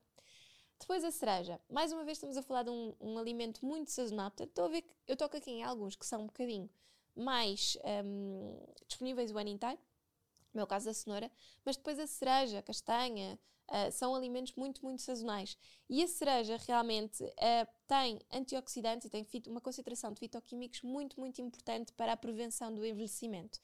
[0.78, 1.62] Depois a cereja.
[1.70, 4.32] Mais uma vez estamos a falar de um, um alimento muito sazonal.
[4.32, 6.70] Portanto, estou a ver que eu toco aqui em alguns que são um bocadinho
[7.16, 8.58] mais um,
[8.88, 9.80] disponíveis o ano inteiro.
[10.54, 11.32] No meu caso, a cenoura.
[11.66, 13.40] Mas depois a cereja, a castanha,
[13.70, 15.58] uh, são alimentos muito, muito sazonais.
[15.90, 21.42] E a cereja realmente uh, tem antioxidantes e tem uma concentração de fitoquímicos muito, muito
[21.42, 23.60] importante para a prevenção do envelhecimento.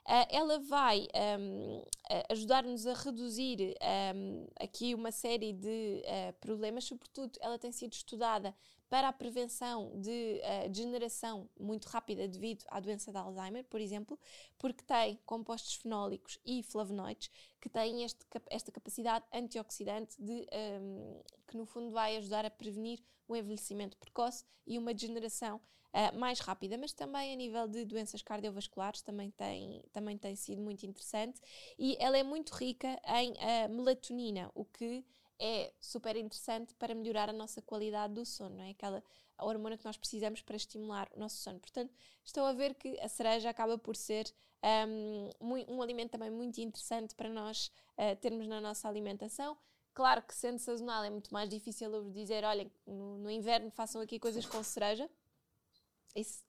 [0.00, 1.06] Uh, ela vai
[1.38, 1.84] um,
[2.28, 3.76] ajudar-nos a reduzir
[4.16, 6.02] um, aqui uma série de
[6.40, 8.52] problemas, sobretudo ela tem sido estudada
[8.92, 14.18] para a prevenção de uh, degeneração muito rápida devido à doença de Alzheimer, por exemplo,
[14.58, 20.46] porque tem compostos fenólicos e flavonoides que têm este, esta capacidade antioxidante de,
[20.78, 26.18] um, que no fundo vai ajudar a prevenir o envelhecimento precoce e uma degeneração uh,
[26.18, 30.84] mais rápida, mas também a nível de doenças cardiovasculares também tem, também tem sido muito
[30.84, 31.40] interessante
[31.78, 35.02] e ela é muito rica em uh, melatonina, o que
[35.38, 38.70] é super interessante para melhorar a nossa qualidade do sono, não é?
[38.70, 39.02] Aquela
[39.38, 41.58] hormona que nós precisamos para estimular o nosso sono.
[41.58, 41.92] Portanto,
[42.24, 44.32] estou a ver que a cereja acaba por ser
[45.40, 49.56] um, um alimento também muito interessante para nós uh, termos na nossa alimentação.
[49.94, 54.00] Claro que sendo sazonal é muito mais difícil eu dizer, olhem, no, no inverno façam
[54.00, 55.10] aqui coisas com cereja.
[56.14, 56.44] Isso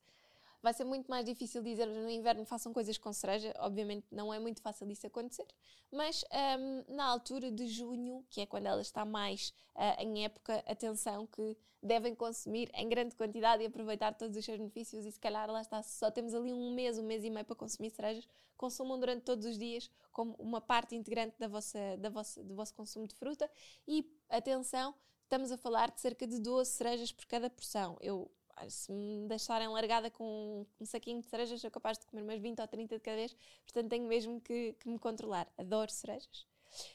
[0.64, 4.38] vai ser muito mais difícil dizer no inverno façam coisas com cereja, obviamente não é
[4.38, 5.46] muito fácil isso acontecer,
[5.92, 6.24] mas
[6.58, 11.26] um, na altura de junho, que é quando ela está mais uh, em época, atenção
[11.26, 15.50] que devem consumir em grande quantidade e aproveitar todos os seus benefícios e se calhar
[15.50, 18.98] lá está, só temos ali um mês, um mês e meio para consumir cerejas, consumam
[18.98, 23.06] durante todos os dias como uma parte integrante da vossa, da vossa, do vosso consumo
[23.06, 23.50] de fruta.
[23.86, 24.94] E atenção,
[25.24, 27.98] estamos a falar de cerca de 12 cerejas por cada porção.
[28.00, 28.30] Eu
[28.68, 32.60] se me deixarem largada com um saquinho de cerejas, sou capaz de comer umas 20
[32.60, 35.48] ou 30 de cada vez, portanto tenho mesmo que, que me controlar.
[35.58, 36.46] Adoro cerejas.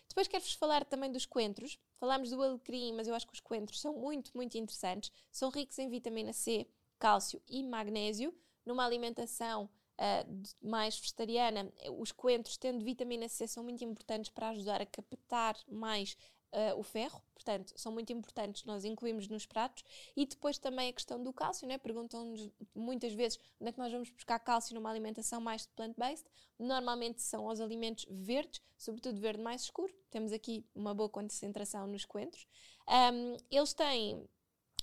[0.08, 1.80] Depois quero-vos falar também dos coentros.
[2.00, 5.12] Falámos do alecrim, mas eu acho que os coentros são muito, muito interessantes.
[5.32, 8.34] São ricos em vitamina C, cálcio e magnésio.
[8.66, 14.82] Numa alimentação uh, mais vegetariana, os coentros, tendo vitamina C, são muito importantes para ajudar
[14.82, 16.18] a captar mais
[16.54, 19.84] uh, o ferro, portanto, são muito importantes, nós incluímos nos pratos.
[20.16, 21.78] E depois também a questão do cálcio, né?
[21.78, 26.26] perguntam-nos muitas vezes onde é que nós vamos buscar cálcio numa alimentação mais plant-based.
[26.58, 29.94] Normalmente são os alimentos verdes, sobretudo verde mais escuro.
[30.10, 32.46] Temos aqui uma boa concentração nos coentros.
[32.88, 34.28] Um, eles têm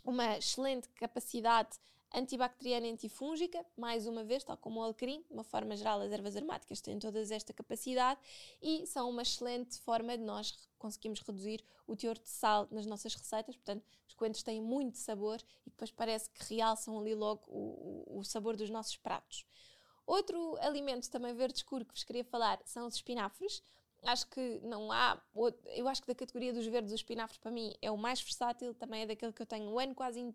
[0.04, 1.76] uma excelente capacidade
[2.16, 6.10] antibacteriana e antifúngica, mais uma vez, tal como o alecrim, de uma forma geral, as
[6.10, 8.18] ervas aromáticas têm todas esta capacidade
[8.62, 13.14] e são uma excelente forma de nós conseguirmos reduzir o teor de sal nas nossas
[13.14, 13.54] receitas.
[13.54, 18.24] Portanto, os coentros têm muito sabor e depois parece que realçam ali logo o, o,
[18.24, 19.44] sabor dos nossos pratos.
[20.06, 23.62] Outro alimento também verde escuro que vos queria falar são os espinafres
[24.04, 25.20] acho que não há.
[25.74, 28.74] Eu acho que da categoria dos verdes, os espinafres para mim é o mais versátil,
[28.74, 30.34] também é daquele que eu tenho o ano quase,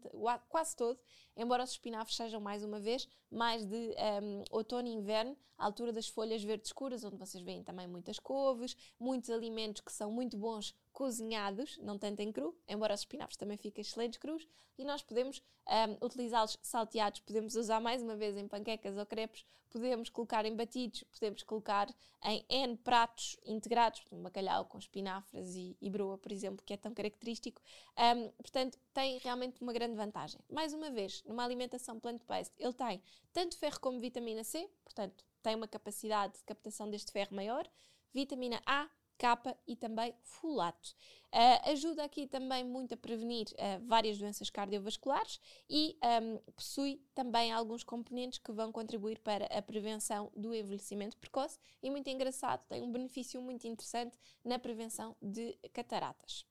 [0.50, 1.00] quase todo,
[1.36, 5.94] embora os espinafres sejam mais uma vez mais de um, outono e inverno, à altura
[5.94, 10.36] das folhas verdes escuras, onde vocês veem também muitas couves, muitos alimentos que são muito
[10.36, 14.48] bons cozinhados, não tanto em cru, embora os espinafres também fiquem excelentes crus,
[14.78, 19.46] e nós podemos um, utilizá-los salteados, podemos usar mais uma vez em panquecas ou crepes,
[19.70, 21.88] podemos colocar em batidos, podemos colocar
[22.24, 26.78] em N pratos integrados, um bacalhau com espinafres e, e broa, por exemplo, que é
[26.78, 27.62] tão característico.
[27.98, 30.42] Um, portanto, tem realmente uma grande vantagem.
[30.50, 33.02] Mais uma vez, numa alimentação plant-based, ele tem
[33.32, 37.68] tanto ferro como vitamina C, portanto, tem uma capacidade de captação deste ferro maior,
[38.14, 38.90] vitamina A,
[39.22, 40.96] capa e também folato.
[41.32, 45.40] Uh, ajuda aqui também muito a prevenir uh, várias doenças cardiovasculares
[45.70, 51.60] e um, possui também alguns componentes que vão contribuir para a prevenção do envelhecimento precoce
[51.84, 56.51] e muito engraçado, tem um benefício muito interessante na prevenção de cataratas.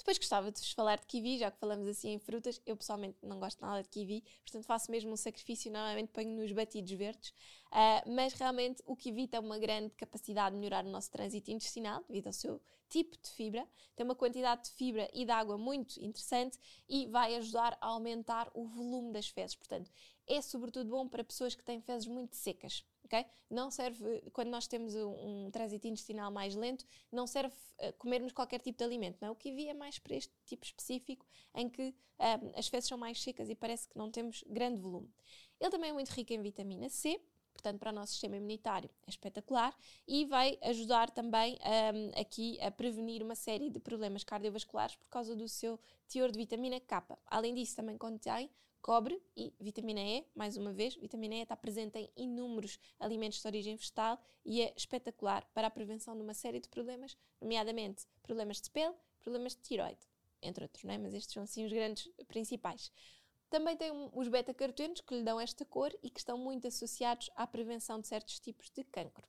[0.00, 2.58] Depois gostava de vos falar de kiwi, já que falamos assim em frutas.
[2.64, 6.50] Eu pessoalmente não gosto nada de kiwi, portanto faço mesmo um sacrifício, normalmente ponho nos
[6.52, 7.28] batidos verdes.
[7.66, 12.02] Uh, mas realmente o kiwi tem uma grande capacidade de melhorar o nosso trânsito intestinal,
[12.08, 13.68] devido ao seu tipo de fibra.
[13.94, 18.50] Tem uma quantidade de fibra e de água muito interessante e vai ajudar a aumentar
[18.54, 19.54] o volume das fezes.
[19.54, 19.90] Portanto,
[20.30, 22.84] é sobretudo bom para pessoas que têm fezes muito secas.
[23.04, 23.26] Okay?
[23.50, 28.32] Não serve, quando nós temos um, um trânsito intestinal mais lento, não serve uh, comermos
[28.32, 29.18] qualquer tipo de alimento.
[29.20, 29.30] Não é?
[29.32, 33.20] O kiwi é mais para este tipo específico, em que um, as fezes são mais
[33.20, 35.12] secas e parece que não temos grande volume.
[35.60, 37.20] Ele também é muito rico em vitamina C,
[37.52, 39.76] portanto, para o nosso sistema imunitário é espetacular
[40.06, 45.34] e vai ajudar também um, aqui a prevenir uma série de problemas cardiovasculares por causa
[45.34, 47.18] do seu teor de vitamina K.
[47.26, 48.48] Além disso, também contém
[48.80, 53.46] cobre e vitamina E, mais uma vez, vitamina E está presente em inúmeros alimentos de
[53.46, 58.60] origem vegetal e é espetacular para a prevenção de uma série de problemas, nomeadamente problemas
[58.60, 60.00] de pele, problemas de tiroide,
[60.42, 60.98] entre outros, não é?
[60.98, 62.90] mas estes são sim os grandes principais.
[63.48, 67.46] Também tem os beta-carotenos que lhe dão esta cor e que estão muito associados à
[67.46, 69.26] prevenção de certos tipos de cancro.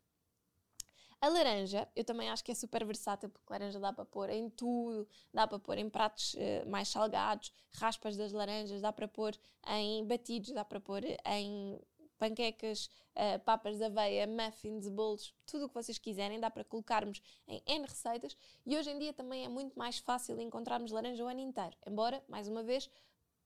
[1.21, 4.49] A laranja, eu também acho que é super versátil, porque laranja dá para pôr em
[4.49, 9.37] tudo, dá para pôr em pratos uh, mais salgados, raspas das laranjas, dá para pôr
[9.67, 11.79] em batidos, dá para pôr em
[12.17, 17.21] panquecas, uh, papas de aveia, muffins, bolos, tudo o que vocês quiserem, dá para colocarmos
[17.47, 18.35] em N receitas.
[18.65, 22.23] E hoje em dia também é muito mais fácil encontrarmos laranja o ano inteiro, embora,
[22.27, 22.89] mais uma vez,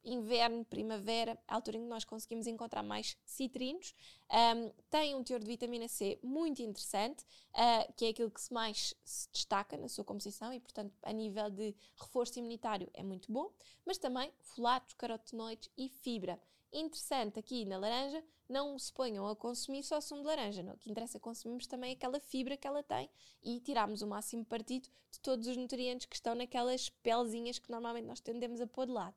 [0.05, 3.93] inverno, primavera, altura em que nós conseguimos encontrar mais citrinos.
[4.31, 8.93] Um, tem um teor de vitamina C muito interessante, uh, que é aquilo que mais
[9.03, 13.51] se destaca na sua composição e, portanto, a nível de reforço imunitário é muito bom,
[13.85, 16.39] mas também folatos, carotenoides e fibra.
[16.71, 20.73] Interessante aqui na laranja, não se ponham a consumir só sumo de laranja, não.
[20.73, 23.09] o que interessa é consumirmos também aquela fibra que ela tem
[23.43, 28.05] e tirarmos o máximo partido de todos os nutrientes que estão naquelas pelzinhas que normalmente
[28.05, 29.15] nós tendemos a pôr de lado.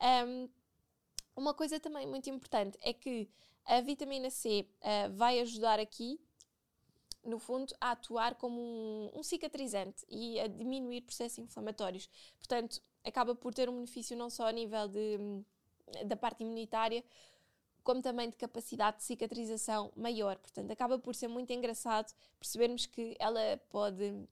[0.00, 0.48] Um,
[1.36, 3.28] uma coisa também muito importante é que
[3.64, 6.20] a vitamina C uh, vai ajudar aqui,
[7.24, 12.08] no fundo, a atuar como um, um, cicatrizante e a diminuir processos inflamatórios.
[12.38, 15.18] Portanto, acaba por ter um benefício não só a nível de,
[16.06, 17.04] da parte imunitária,
[17.82, 20.36] como também de capacidade de cicatrização maior.
[20.38, 24.26] Portanto, acaba por ser muito engraçado percebermos que ela pode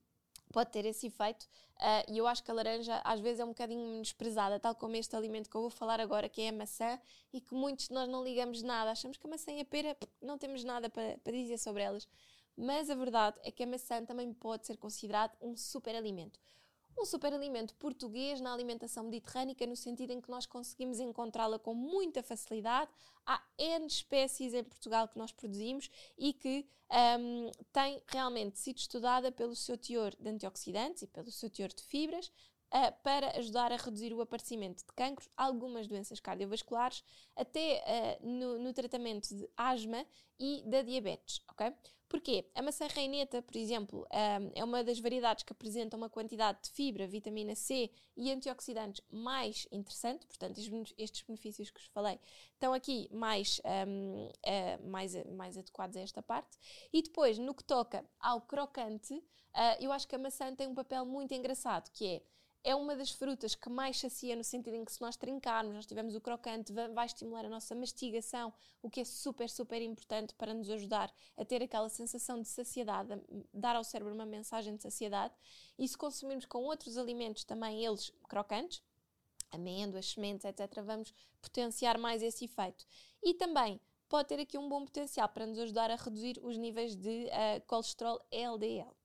[0.53, 1.45] pode ter esse efeito
[1.77, 4.97] uh, e eu acho que a laranja às vezes é um bocadinho menosprezada, tal como
[4.97, 6.99] este alimento que eu vou falar agora, que é a maçã,
[7.33, 9.97] e que muitos de nós não ligamos nada, achamos que a maçã e a pera
[10.21, 12.09] não temos nada para, para dizer sobre elas.
[12.57, 16.41] Mas a verdade é que a maçã também pode ser considerado um super alimento
[17.01, 22.23] um superalimento português na alimentação mediterrânica, no sentido em que nós conseguimos encontrá-la com muita
[22.23, 22.91] facilidade.
[23.25, 26.67] Há N espécies em Portugal que nós produzimos e que
[27.21, 31.83] um, tem realmente sido estudada pelo seu teor de antioxidantes e pelo seu teor de
[31.83, 32.33] fibras,
[32.71, 37.03] Uh, para ajudar a reduzir o aparecimento de cancros, algumas doenças cardiovasculares,
[37.35, 40.05] até uh, no, no, tratamento de asma
[40.39, 41.73] e da diabetes, ok?
[42.11, 42.47] Porquê?
[42.55, 44.07] A maçã reineta, por exemplo,
[44.55, 49.67] é uma das variedades que apresenta uma quantidade de fibra, vitamina C e antioxidantes mais
[49.71, 50.59] interessante, portanto,
[50.97, 52.19] estes benefícios que vos falei
[52.55, 56.57] estão aqui mais, um, uh, mais, mais adequados a esta parte.
[56.93, 59.23] E depois, no que toca ao crocante,
[59.81, 62.23] eu acho que a maçã tem um papel muito engraçado, que é
[62.69, 65.87] é uma das frutas que mais sacia no sentido em que se nós trincarmos, nós
[65.87, 68.53] tivermos o crocante, vai estimular a nossa mastigação,
[68.83, 73.09] o que é super, super importante para nos ajudar a ter aquela sensação de saciedade,
[73.55, 75.33] dar ao cérebro uma mensagem de saciedade.
[75.79, 78.83] E se consumirmos com outros alimentos também eles crocantes,
[79.51, 82.85] amêndoas, sementes, etc., vamos potenciar mais esse efeito.
[83.23, 86.95] E também pode ter aqui um bom potencial para nos ajudar a reduzir os níveis
[86.95, 88.98] de uh, colesterol LDL.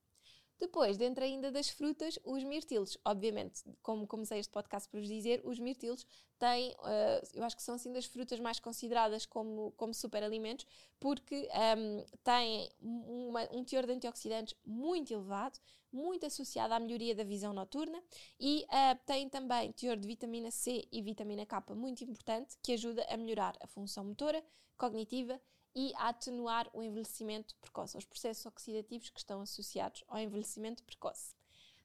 [0.64, 2.97] Depois, dentro ainda das frutas, os mirtilos.
[3.03, 6.07] Obviamente, como comecei este podcast por vos dizer, os mirtilos
[6.39, 10.66] têm, uh, eu acho que são assim das frutas mais consideradas como, como superalimentos,
[11.01, 15.59] porque um, têm uma, um teor de antioxidantes muito elevado,
[15.91, 18.01] muito associado à melhoria da visão noturna
[18.39, 23.05] e uh, têm também teor de vitamina C e vitamina K muito importante, que ajuda
[23.09, 24.41] a melhorar a função motora,
[24.78, 25.41] cognitiva
[25.76, 31.36] e atenuar o envelhecimento precoce, os processos oxidativos que estão associados ao envelhecimento precoce.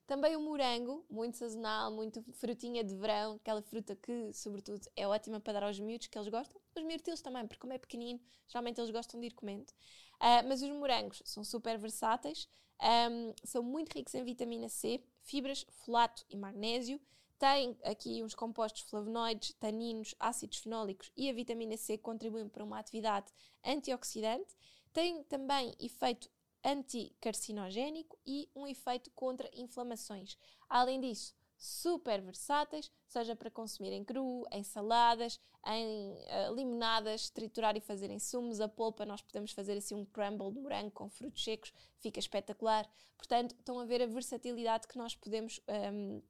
[0.06, 5.38] Também o morango, muito sazonal, muito frutinha de verão, aquela fruta que, sobretudo, é ótima
[5.38, 6.58] para dar aos miúdos que eles gostam.
[6.74, 9.70] Os mirtilos também, porque como é pequenino, geralmente eles gostam de ir comendo.
[10.14, 12.48] Uh, mas os morangos são super versáteis,
[12.80, 16.98] um, são muito ricos em vitamina C, fibras, folato e magnésio,
[17.38, 22.64] tem aqui uns compostos flavonoides, taninos, ácidos fenólicos e a vitamina C que contribuem para
[22.64, 23.32] uma atividade
[23.64, 24.56] antioxidante.
[24.92, 26.28] Tem também efeito
[26.64, 30.36] anticarcinogénico e um efeito contra inflamações.
[30.68, 37.76] Além disso, super versáteis, seja para consumir em cru, em saladas, em uh, limonadas, triturar
[37.76, 38.60] e fazer em sumos.
[38.60, 42.88] A polpa nós podemos fazer assim um crumble de morango com frutos secos, fica espetacular.
[43.16, 45.60] Portanto, estão a ver a versatilidade que nós podemos
[45.92, 46.22] um,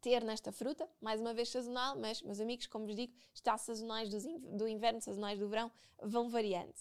[0.00, 4.08] ter nesta fruta, mais uma vez sazonal, mas, meus amigos, como vos digo, está sazonais
[4.10, 5.70] do inverno, sazonais do verão,
[6.02, 6.74] vão variando.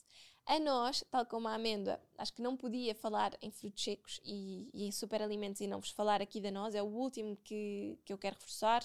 [0.45, 4.70] A nós, tal como a amêndoa, acho que não podia falar em frutos secos e,
[4.74, 8.13] e em superalimentos e não vos falar aqui da noz, é o último que, que
[8.13, 8.82] eu quero reforçar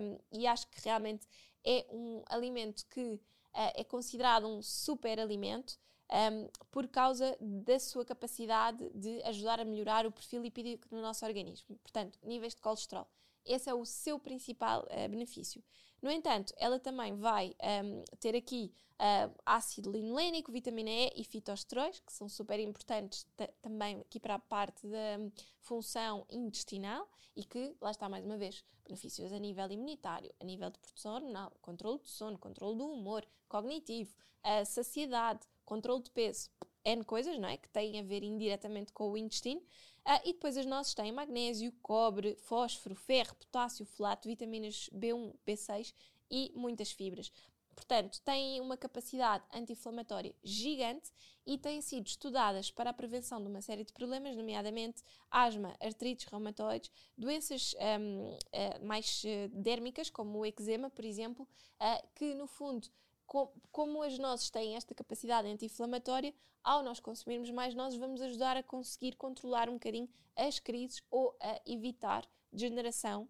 [0.00, 1.26] um, e acho que realmente
[1.64, 3.20] é um alimento que uh,
[3.52, 5.76] é considerado um superalimento
[6.08, 11.26] um, por causa da sua capacidade de ajudar a melhorar o perfil lipídico no nosso
[11.26, 11.76] organismo.
[11.78, 13.08] Portanto, níveis de colesterol.
[13.46, 15.62] Esse é o seu principal uh, benefício.
[16.02, 22.00] No entanto, ela também vai um, ter aqui uh, ácido linolénico, vitamina E e fitosteróis,
[22.00, 23.26] que são super importantes
[23.62, 25.30] também aqui para a parte da um,
[25.60, 30.70] função intestinal e que, lá está mais uma vez, benefícios a nível imunitário, a nível
[30.70, 36.50] de produção hormonal, controle do sono, controle do humor, cognitivo, a saciedade, controle de peso.
[36.84, 37.56] N coisas, não é?
[37.56, 39.60] Que têm a ver indiretamente com o intestino.
[40.06, 45.92] Uh, e depois as nossas têm magnésio, cobre, fósforo, ferro, potássio, folato, vitaminas B1, B6
[46.30, 47.32] e muitas fibras.
[47.76, 51.12] Portanto, têm uma capacidade anti-inflamatória gigante
[51.44, 56.26] e têm sido estudadas para a prevenção de uma série de problemas, nomeadamente asma, artrites
[56.26, 61.46] reumatoides, doenças um, uh, ah, mais uh, dérmicas, como o eczema, por exemplo,
[61.78, 62.88] uh, que no fundo
[63.26, 68.62] como as nozes têm esta capacidade anti-inflamatória, ao nós consumirmos mais nozes, vamos ajudar a
[68.62, 73.28] conseguir controlar um bocadinho as crises ou a evitar degeneração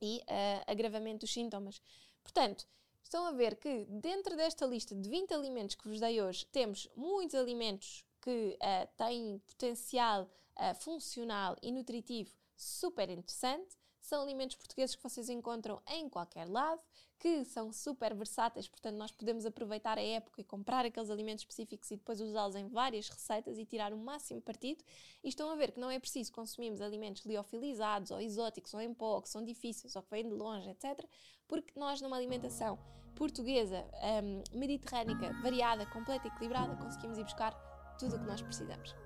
[0.00, 1.80] e uh, agravamento dos sintomas.
[2.22, 2.66] Portanto,
[3.02, 6.88] estão a ver que dentro desta lista de 20 alimentos que vos dei hoje, temos
[6.96, 14.96] muitos alimentos que uh, têm potencial uh, funcional e nutritivo super interessante são alimentos portugueses
[14.96, 16.80] que vocês encontram em qualquer lado,
[17.22, 21.88] que são super versáteis, portanto, nós podemos aproveitar a época e comprar aqueles alimentos específicos
[21.92, 24.82] e depois usá-los em várias receitas e tirar o máximo partido.
[25.22, 28.92] E estão a ver que não é preciso consumirmos alimentos liofilizados ou exóticos ou em
[28.92, 31.06] pó, que são difíceis ou que vêm de longe, etc.
[31.46, 32.76] Porque nós, numa alimentação
[33.14, 33.84] portuguesa,
[34.24, 37.54] um, mediterrânica, variada, completa e equilibrada, conseguimos ir buscar
[38.00, 38.96] tudo o que nós precisamos.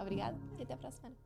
[0.00, 1.25] Obrigada e até para a semana.